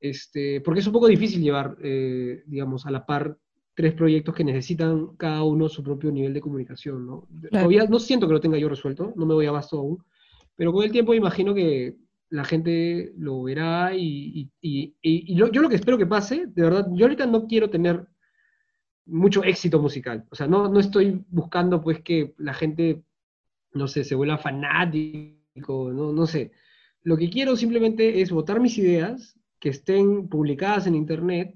[0.02, 3.38] Este, porque es un poco difícil llevar, eh, digamos, a la par
[3.76, 7.28] tres proyectos que necesitan cada uno su propio nivel de comunicación, ¿no?
[7.49, 10.04] Todavía no siento que lo tenga yo resuelto, no me voy a abasto aún,
[10.56, 11.95] pero con el tiempo imagino que
[12.30, 17.28] la gente lo verá y, yo lo que espero que pase, de verdad, yo ahorita
[17.28, 18.08] no quiero tener
[19.06, 23.04] mucho éxito musical, o sea, no, no estoy buscando pues que la gente,
[23.74, 26.52] no sé, se vuelva fanático, no, no sé.
[27.04, 31.55] Lo que quiero simplemente es votar mis ideas que estén publicadas en internet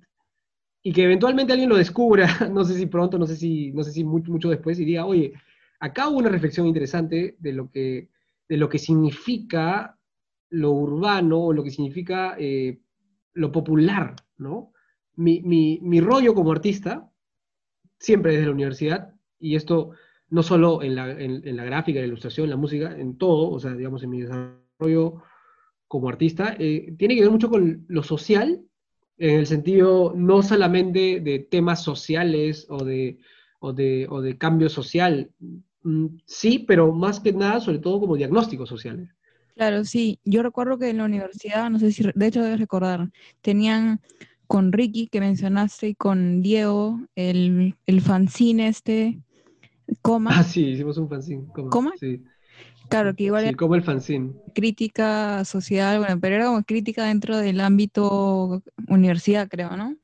[0.84, 3.92] y que eventualmente alguien lo descubra, no sé si pronto, no sé si, no sé
[3.92, 5.34] si mucho, mucho después, y diga, oye,
[5.80, 8.10] acá hubo una reflexión interesante de lo que,
[8.48, 10.00] de lo que significa
[10.52, 12.80] lo urbano o lo que significa eh,
[13.34, 14.72] lo popular, ¿no?
[15.16, 17.10] Mi, mi, mi, rollo como artista,
[17.98, 19.92] siempre desde la universidad, y esto
[20.30, 23.74] no solo en la, en la gráfica, la ilustración, la música, en todo, o sea,
[23.74, 25.24] digamos, en mi desarrollo
[25.88, 28.62] como artista, eh, tiene que ver mucho con lo social
[29.18, 33.20] en el sentido no solamente de temas sociales o de,
[33.60, 35.32] o de, o de cambio social,
[35.84, 39.10] mm, sí, pero más que nada, sobre todo como diagnósticos sociales.
[39.56, 40.20] Claro, sí.
[40.26, 43.10] Yo recuerdo que en la universidad, no sé si, de hecho debes recordar,
[43.42, 44.02] tenían
[44.48, 49.20] con Ricky, que mencionaste, y con Diego, el, el fanzine este,
[50.02, 50.32] coma.
[50.34, 51.70] Ah, sí, hicimos un fanzine, coma.
[51.70, 51.94] ¿Coma?
[51.98, 52.22] Sí.
[52.90, 54.34] Claro, que igual Sí, como el fanzine.
[54.54, 59.96] crítica social, bueno, pero era como crítica dentro del ámbito universidad, creo, ¿no?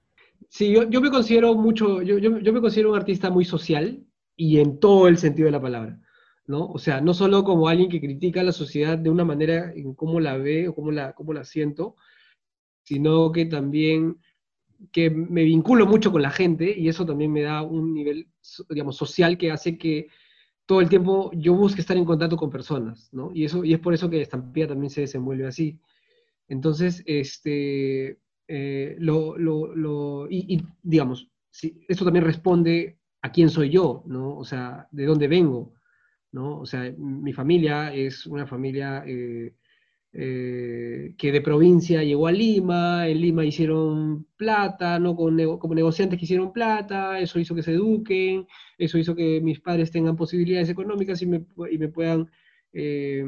[0.50, 4.04] Sí, yo, yo me considero mucho, yo, yo, yo me considero un artista muy social
[4.36, 6.00] y en todo el sentido de la palabra,
[6.48, 6.66] ¿no?
[6.68, 9.94] O sea, no solo como alguien que critica a la sociedad de una manera en
[9.94, 11.96] cómo la ve o cómo la, cómo la siento,
[12.84, 14.18] sino que también
[14.92, 18.28] que me vinculo mucho con la gente y eso también me da un nivel,
[18.70, 20.08] digamos, social que hace que
[20.66, 23.32] todo el tiempo yo busque estar en contacto con personas, ¿no?
[23.34, 25.80] Y, eso, y es por eso que Estampida también se desenvuelve así.
[26.48, 33.50] Entonces, este, eh, lo, lo- lo- y, y, digamos, sí, esto también responde a quién
[33.50, 34.38] soy yo, ¿no?
[34.38, 35.74] O sea, de dónde vengo,
[36.32, 36.60] ¿no?
[36.60, 39.54] O sea, mi familia es una familia eh,
[40.14, 45.16] eh, que de provincia llegó a Lima, en Lima hicieron plata, ¿no?
[45.16, 48.46] Con como negociantes que hicieron plata, eso hizo que se eduquen,
[48.78, 52.30] eso hizo que mis padres tengan posibilidades económicas y me, y me puedan
[52.74, 53.24] eh,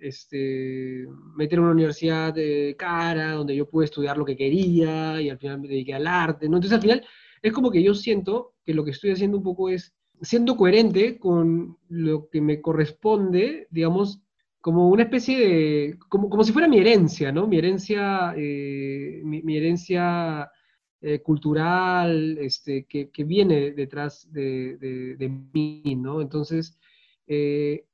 [0.00, 1.06] este,
[1.36, 2.34] meter en una universidad
[2.78, 6.48] cara, donde yo pude estudiar lo que quería y al final me dediqué al arte,
[6.48, 6.56] ¿no?
[6.56, 7.06] Entonces al final
[7.42, 11.18] es como que yo siento que lo que estoy haciendo un poco es siendo coherente
[11.18, 14.23] con lo que me corresponde, digamos,
[14.64, 17.46] como una especie de, como, como si fuera mi herencia, ¿no?
[17.46, 20.50] Mi herencia, eh, mi, herencia
[21.02, 24.78] eh, cultural, este, que, que viene detrás de,
[25.52, 26.20] mí, ¿no?
[26.22, 26.78] Entonces,
[27.26, 27.84] eh,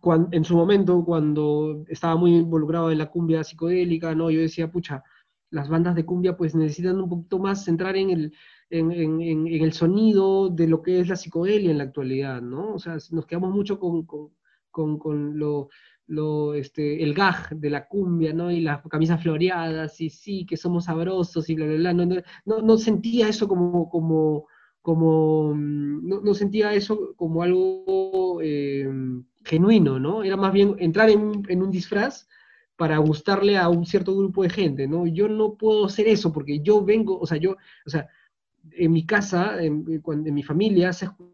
[0.00, 4.30] cuan- en su momento, cuando estaba muy involucrado en la cumbia psicodélica, ¿no?
[4.30, 5.02] Yo decía, pucha,
[5.50, 8.32] las bandas de cumbia pues necesitan un poquito más centrar en el,
[8.70, 12.74] en el sonido de lo que es la psicodelia en la actualidad, ¿no?
[12.74, 14.30] O sea, nos quedamos mucho con, con,
[14.70, 15.68] con- con lo,
[16.10, 18.50] lo, este, el gag de la cumbia, ¿no?
[18.50, 21.92] Y las camisas floreadas, y sí, que somos sabrosos, y bla.
[21.94, 24.46] No, no, no- sentía eso como, como,
[24.82, 28.88] como, mm, no, sentía eso como algo eh,
[29.44, 30.22] genuino, ¿no?
[30.24, 32.28] Era más bien entrar en, en un disfraz
[32.76, 35.06] para gustarle a un cierto grupo de gente, ¿no?
[35.06, 37.56] Yo no puedo hacer eso porque yo vengo, o sea, yo,
[37.86, 38.08] o sea,
[38.72, 40.90] en mi casa, en, cuan- en mi familia,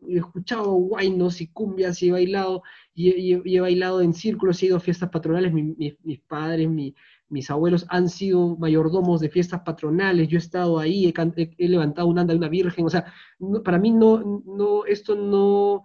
[0.08, 2.62] he escuchado guainos y cumbias y he bailado,
[2.94, 6.20] y y y he bailado en círculos, he ido a fiestas patronales, mi- mi- mis
[6.20, 6.94] padres, mi-
[7.28, 12.08] mis abuelos han sido mayordomos de fiestas patronales, yo he estado ahí, he- he levantado
[12.08, 15.82] un anda de una virgen, o sea, no- para mí no, no, esto no,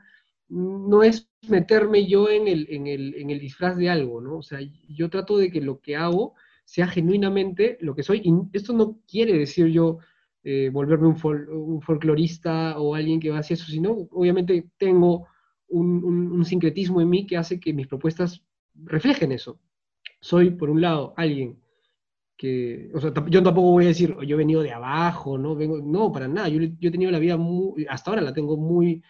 [0.49, 4.37] no es meterme yo en el, en el, en el disfraz de algo, ¿no?
[4.37, 6.33] O sea, yo trato de que lo que hago
[6.65, 9.99] sea genuinamente lo que soy, y esto no quiere decir yo
[10.43, 15.27] eh, volverme un, fol- un folclorista o alguien que va hacia eso, sino obviamente tengo
[15.69, 18.43] un, un- un sincretismo en mí que hace que mis propuestas
[18.75, 19.59] reflejen eso.
[20.21, 21.59] Soy, por un lado, alguien
[22.37, 25.55] que, o sea, yo tampoco voy a decir, "Oh, yo he venido de abajo, ¿no?
[25.55, 28.57] Vengo, no, para nada, yo, yo he tenido la vida muy, hasta ahora la tengo
[28.57, 29.03] muy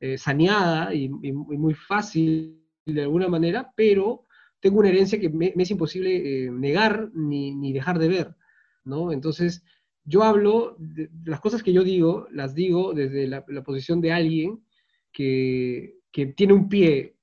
[0.00, 4.26] eh, saneada y, y- y muy fácil de alguna manera, pero
[4.60, 8.36] tengo una herencia que me, me es imposible eh, negar ni, ni dejar de ver,
[8.84, 9.12] ¿no?
[9.12, 9.64] Entonces,
[10.04, 10.76] yo hablo,
[11.24, 14.64] las cosas que yo digo, las digo desde la, posición de alguien
[15.12, 15.96] que,
[16.36, 17.16] tiene un pie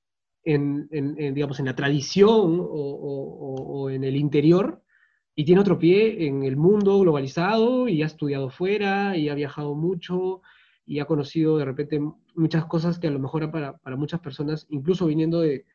[0.44, 0.90] en,
[1.34, 4.84] digamos, en la tradición o, en el interior,
[5.36, 9.76] y tiene otro pie en el mundo globalizado y ha estudiado fuera y ha viajado
[9.76, 10.42] mucho
[10.86, 12.02] y ha conocido de repente
[12.36, 15.66] muchas cosas que a lo mejor para, para muchas personas, incluso viniendo de,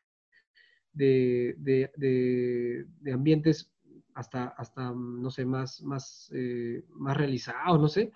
[0.93, 3.71] de- de- de ambientes
[4.17, 8.11] hasta, hasta, no sé, más, más, eh, más realizados, no sé,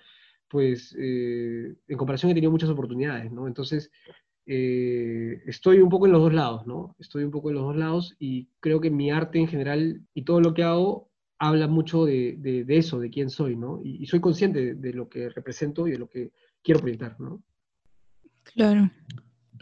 [0.48, 3.48] pues eh, en comparación he tenido muchas oportunidades, ¿no?
[3.48, 3.92] Entonces,
[4.48, 6.96] eh, estoy un poco en los dos lados, ¿no?
[6.98, 10.24] Estoy un poco en los dos lados y creo que mi arte en general y
[10.24, 13.80] todo lo que hago habla mucho de, de- eso, de quién soy, ¿no?
[13.84, 16.32] Y, soy consciente de, de lo que represento y de lo que
[16.64, 17.44] quiero proyectar, ¿no?
[18.56, 18.90] Claro.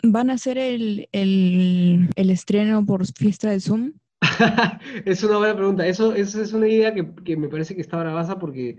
[0.03, 3.91] ¿Van a hacer el, el, el estreno por fiesta de Zoom?
[5.05, 5.87] Es una buena pregunta.
[5.87, 8.77] Eso, eso es una idea que, que me parece que está bravaza porque,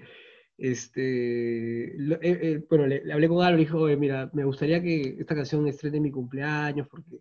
[0.59, 4.45] este, lo- eh, eh, bueno, le, le hablé con Álvaro y dijo, "Oye, mira, me
[4.45, 7.21] gustaría que esta canción estrene en mi cumpleaños porque,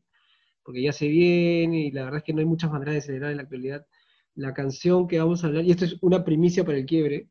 [0.64, 3.32] porque ya se viene y la verdad es que no hay muchas maneras de celebrar
[3.32, 3.88] en la actualidad.
[4.36, 7.30] La canción que vamos a hablar, y esto es una primicia para el quiebre,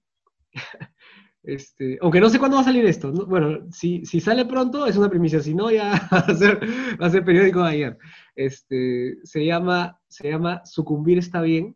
[1.48, 3.10] este, aunque no sé cuándo va a salir esto.
[3.10, 3.24] ¿no?
[3.24, 6.60] Bueno, si, si sale pronto es una primicia, si no ya va a ser,
[7.00, 7.98] va a ser periódico de ayer.
[8.36, 11.74] Este, se, llama, se llama Sucumbir está bien.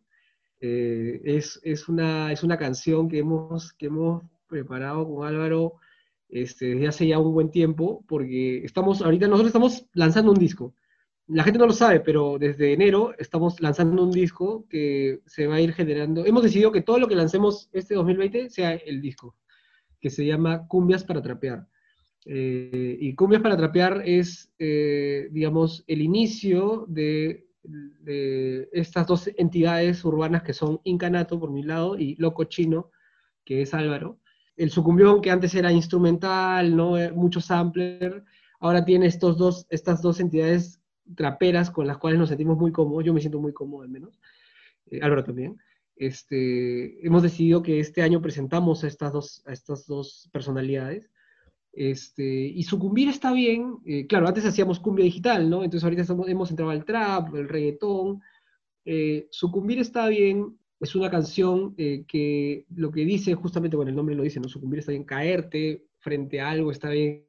[0.61, 5.73] Eh, es, es, una, es una canción que hemos, que hemos preparado con Álvaro
[6.29, 10.75] este, desde hace ya un buen tiempo, porque estamos, ahorita nosotros estamos lanzando un disco.
[11.25, 15.55] La gente no lo sabe, pero desde enero estamos lanzando un disco que se va
[15.55, 16.27] a ir generando.
[16.27, 19.35] Hemos decidido que todo lo que lancemos este 2020 sea el disco,
[20.03, 21.65] que se llama Cumbias para Trapear.
[22.25, 27.47] Eh, y Cumbias para Trapear es, eh, digamos, el inicio de,
[28.73, 32.91] estas dos entidades urbanas que son Incanato, por mi lado, y Loco Chino,
[33.45, 34.19] que es Álvaro.
[34.57, 36.97] El sucumbión, que antes era instrumental, ¿no?
[36.97, 38.25] Eh, mucho sampler,
[38.59, 40.81] ahora tiene estos dos, estas dos entidades
[41.15, 44.19] traperas con las cuales nos sentimos muy cómodos, yo me siento muy cómodo al menos,
[45.01, 45.57] Álvaro también.
[46.05, 51.09] Este, hemos decidido que este año presentamos a estas dos, a estas dos personalidades
[51.73, 55.63] este, y sucumbir está bien, eh, claro, antes hacíamos cumbia digital, ¿no?
[55.63, 58.21] Entonces ahorita hemos entrado al trap, el reggaetón.
[58.85, 63.95] Eh, sucumbir está bien, es una canción eh, que lo que dice, justamente, bueno, el
[63.95, 64.47] nombre lo dice, ¿no?
[64.47, 67.25] Sucumbir está bien, caerte frente a algo está bien.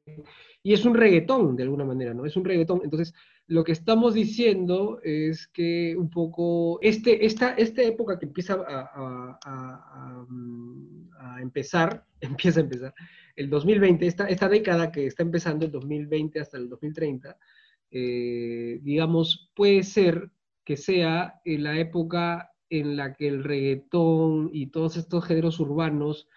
[0.61, 2.25] Y es un reggaetón, de alguna manera, ¿no?
[2.25, 2.81] Es un reggaetón.
[2.83, 3.15] Entonces,
[3.47, 10.25] lo que estamos diciendo es que un poco, este, esta, esta época que empieza a,
[11.41, 12.93] empezar, empieza a empezar,
[13.35, 17.37] el 2020, esta, esta década que está empezando, el 2020 hasta el 2030,
[17.91, 20.31] eh, digamos, puede ser
[20.63, 26.27] que sea en la época en la que el reggaetón y todos estos géneros urbanos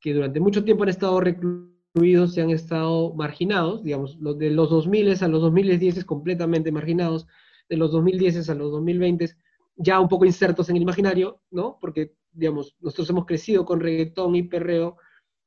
[0.00, 5.22] que durante mucho tiempo han estado recluidos y han estado marginados, digamos, de los 2000
[5.22, 7.26] a los 2010 es completamente marginados,
[7.68, 9.36] de los 2010 a los 2020
[9.76, 11.78] ya un poco insertos en el imaginario, ¿no?
[11.80, 14.96] Porque, digamos, nosotros hemos crecido con reggaetón y perreo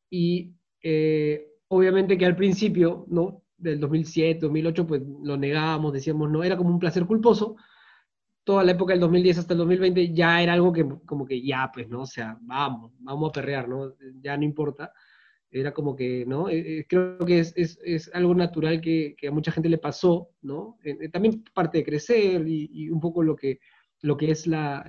[0.10, 3.44] y eh, obviamente que al principio, ¿no?
[3.58, 7.56] Del 2007, 2008, pues lo negábamos, decíamos, no, era como un placer culposo.
[8.44, 11.70] Toda la época del 2010 hasta el 2020 ya era algo que, como que ya,
[11.74, 12.02] pues, ¿no?
[12.02, 13.94] O sea, vamos, vamos a perrear, ¿no?
[14.22, 14.94] Ya no importa.
[15.50, 16.50] Era como que, ¿no?
[16.50, 19.78] Eh, eh, creo que es, es, es, algo natural que, que, a mucha gente le
[19.78, 20.78] pasó, ¿no?
[21.12, 23.60] también parte de crecer y, y, un poco lo que,
[24.02, 24.86] lo que es la,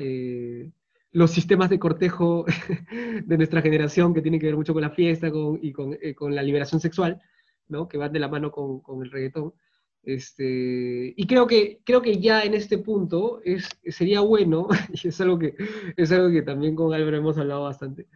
[1.13, 2.45] los sistemas de cortejo
[3.25, 5.29] de nuestra generación, que tienen que ver mucho con la fiesta
[5.61, 7.21] y eh, con, la liberación sexual,
[7.69, 7.89] ¿no?
[7.89, 9.55] que van de la mano con, el reggaetón.
[10.03, 14.69] Este, y creo que, creo que ya en este punto es, sería bueno,
[15.03, 15.55] y es algo, que,
[15.97, 18.07] es algo que también con Álvaro hemos hablado bastante,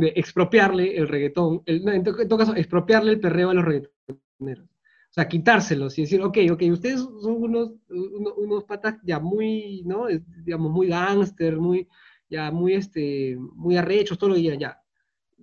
[0.00, 4.66] de expropiarle el reggaetón, en todo caso, expropiarle el perreo a los reggaetoneros.
[5.10, 10.06] O sea, quitárselos y decir, ok, ok, ustedes son unos, unos, patas ya muy, ¿no?
[10.44, 11.88] digamos, muy gángster, muy,
[12.28, 14.80] ya muy, este, muy arrechos, todo lo que ya.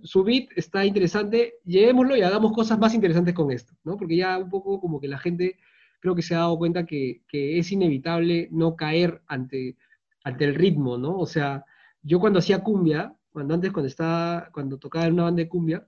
[0.04, 3.98] Su beat está interesante, llevémoslo y hagamos cosas más interesantes con esto, ¿no?
[3.98, 5.58] Porque ya un poco como que la gente
[6.00, 9.76] creo que se ha dado cuenta que, que es inevitable no caer ante,
[10.24, 11.18] ante el ritmo, ¿no?
[11.18, 11.66] O sea,
[12.04, 15.88] yo cuando hacía cumbia, cuando antes cuando estaba, cuando tocaba en una banda de cumbia,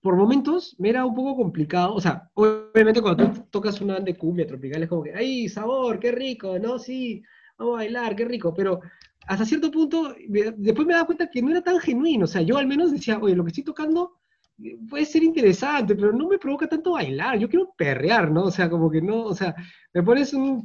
[0.00, 4.10] por momentos me era un poco complicado, o sea, obviamente cuando tú tocas una banda
[4.10, 6.58] de cumbia tropical es como que, ¡ay, sabor, qué rico!
[6.58, 6.80] ¿No?
[6.80, 7.22] Sí,
[7.56, 8.80] vamos a bailar, qué rico, pero
[9.28, 10.12] hasta cierto punto,
[10.56, 13.20] después me daba cuenta que no era tan genuino, o sea, yo al menos decía,
[13.20, 14.16] oye, lo que estoy tocando
[14.60, 18.42] eh, puede ser interesante, pero no me provoca tanto bailar, yo quiero perrear, ¿no?
[18.42, 19.54] O sea, como que no, o sea,
[19.94, 20.64] me pones un...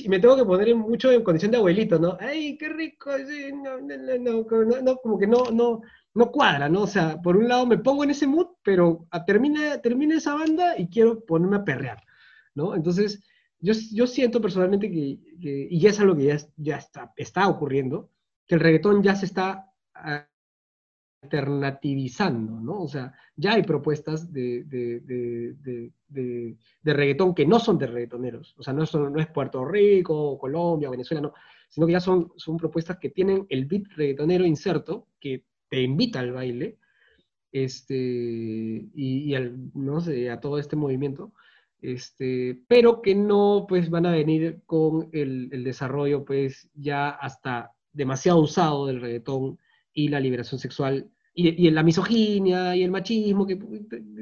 [0.00, 2.16] Y me tengo que poner mucho en condición de abuelito, ¿no?
[2.20, 3.10] ¡Ay, qué rico!
[3.62, 4.42] No, no,
[4.82, 5.80] no, como que no, no,
[6.14, 6.82] no cuadra, ¿no?
[6.82, 10.78] O sea, por un lado me pongo en ese mood, pero termina, termina esa banda
[10.78, 12.02] y quiero ponerme a perrear,
[12.54, 12.74] ¿no?
[12.74, 13.22] Entonces,
[13.60, 18.10] yo, siento personalmente que, y ya es algo que ya, ya está, está ocurriendo,
[18.46, 19.72] que el reggaetón ya se está
[21.22, 22.82] alternativizando, ¿no?
[22.82, 25.92] O sea, ya hay propuestas de, de,
[26.84, 31.34] reggaetón que no son de reggaetoneros, o sea, no, es Puerto Rico, Colombia, Venezuela, no,
[31.68, 36.20] sino que ya son, son propuestas que tienen el beat reggaetonero inserto, que te invita
[36.20, 36.78] al baile,
[37.52, 37.94] este,
[38.94, 41.32] y, al, no sé, a todo este movimiento,
[41.80, 48.40] este, pero que no pues van a venir con el, desarrollo pues ya hasta demasiado
[48.40, 49.58] usado del reggaetón
[49.98, 53.58] y la liberación sexual y, la misoginia y el machismo, que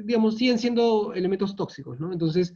[0.03, 2.11] digamos siguen siendo elementos tóxicos, ¿no?
[2.11, 2.55] Entonces,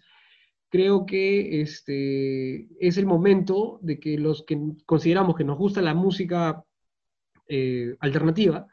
[0.70, 5.94] creo que este, es el momento de que los que consideramos que nos gusta la
[5.94, 6.64] música
[7.48, 8.68] eh, alternativa,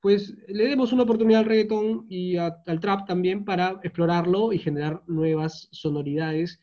[0.00, 5.02] pues le demos una oportunidad al reggaetón y al trap también para explorarlo y generar
[5.06, 6.60] nuevas sonoridades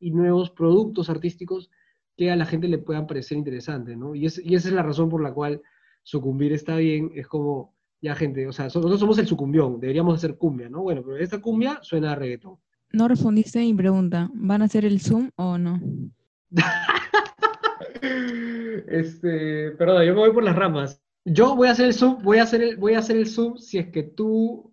[0.00, 1.70] y nuevos productos artísticos
[2.16, 4.14] que a la gente le puedan parecer interesantes, ¿no?
[4.14, 5.62] Y, esa es la razón por la cual
[6.02, 10.36] sucumbir está bien, es como, ya gente, o sea, nosotros somos el sucumbión, deberíamos hacer
[10.36, 10.82] cumbia, ¿no?
[10.82, 12.56] Bueno, pero esta cumbia suena a reggaetón.
[12.92, 15.80] No respondiste a mi pregunta, ¿van a hacer el Zoom o no?
[18.88, 21.00] Este, perdón, yo me voy por las ramas.
[21.24, 23.56] Yo voy a hacer el zoom, voy a hacer el, voy a hacer el zoom
[23.56, 24.71] si es que tú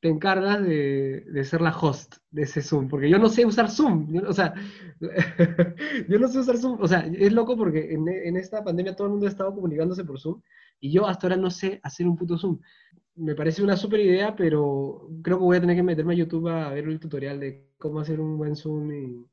[0.00, 4.22] te encargas de, ser la host de ese Zoom, porque yo no sé usar Zoom,
[4.26, 4.54] o sea,
[6.08, 9.08] yo no sé usar Zoom, o sea, es loco porque en, en, esta pandemia todo
[9.08, 10.40] el mundo ha estado comunicándose por Zoom
[10.80, 12.60] y yo hasta ahora no sé hacer un puto Zoom.
[13.16, 16.48] Me parece una súper idea, pero creo que voy a tener que meterme a YouTube
[16.48, 19.26] a ver el tutorial de cómo hacer un buen Zoom y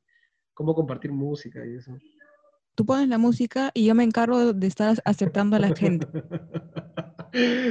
[0.52, 1.96] cómo compartir música y eso.
[2.74, 6.08] Tú pones la música y yo me encargo de estar aceptando a la gente.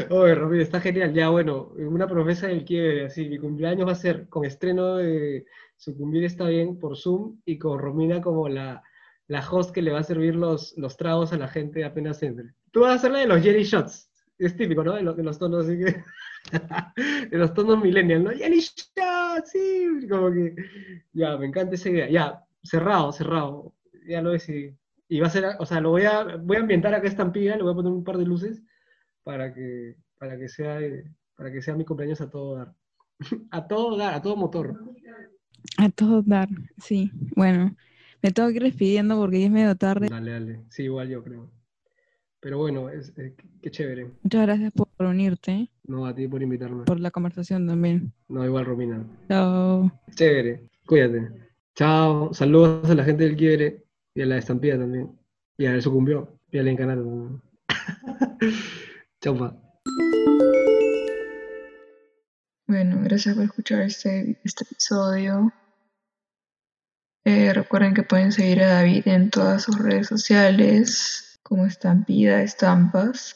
[0.10, 1.14] Oye, Romina, está genial.
[1.14, 5.46] Ya, bueno, una promesa del que así, mi cumpleaños va a ser con estreno de
[5.78, 8.84] Sucumbir está bien por Zoom y con Romina como la,
[9.28, 12.54] la host que le va a servir los, los tragos a la gente apenas entre.
[12.72, 14.10] Tú vas a hacer la de los Jelly Shots.
[14.38, 14.94] Es típico, ¿no?
[14.94, 16.04] De, los tonos, así que...
[17.30, 18.32] de los tonos millennial, ¿no?
[18.32, 20.08] Jelly Shots, sí.
[20.10, 20.56] Como que...
[21.14, 22.10] Ya, me encanta esa idea.
[22.10, 23.74] Ya, cerrado, cerrado.
[24.08, 24.76] Ya lo decidí.
[25.08, 27.64] Y va a ser, o sea, lo voy a, voy a ambientar acá estampida, le
[27.64, 28.64] voy a poner un par de luces
[29.26, 30.80] para que, para que, sea,
[31.36, 32.74] para que sea mi cumpleaños a todo dar.
[33.52, 34.80] a todo dar, a todo motor.
[35.78, 36.48] A todo dar,
[36.78, 37.12] sí.
[37.36, 37.76] Bueno,
[38.22, 40.08] me tengo que ir despidiendo porque ya es medio tarde.
[40.10, 40.62] Dale, dale.
[40.70, 41.52] Sí, igual yo creo.
[42.40, 43.12] Pero bueno, es,
[43.62, 44.12] qué chévere.
[44.22, 45.72] Muchas gracias por unirte.
[45.86, 46.84] No, a ti por invitarme.
[46.84, 48.14] Por la conversación también.
[48.28, 49.04] No, igual, Romina.
[49.28, 49.92] Chao.
[50.14, 50.70] Chévere.
[50.86, 51.32] Cuídate.
[51.74, 52.32] Chao.
[52.32, 55.10] Saludos a la gente del Quiere y a la estampida también.
[55.58, 56.38] Y a él sucumbió.
[56.52, 57.02] Y a la encanada
[62.68, 65.52] Bueno, gracias por escuchar este, este episodio.
[67.24, 73.36] Eh, recuerden que pueden seguir a David en todas sus redes sociales como Estampida Estampas,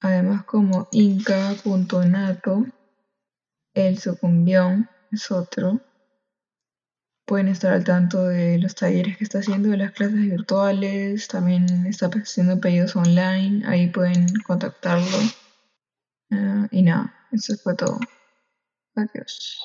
[0.00, 2.66] además como inca.nato,
[3.72, 5.80] el sucumbión es otro.
[7.26, 11.86] Pueden estar al tanto de los talleres que está haciendo, de las clases virtuales, también
[11.86, 15.18] está haciendo pedidos online, ahí pueden contactarlo.
[16.30, 17.98] Ah, y nada, eso fue todo.
[18.96, 19.58] Adiós.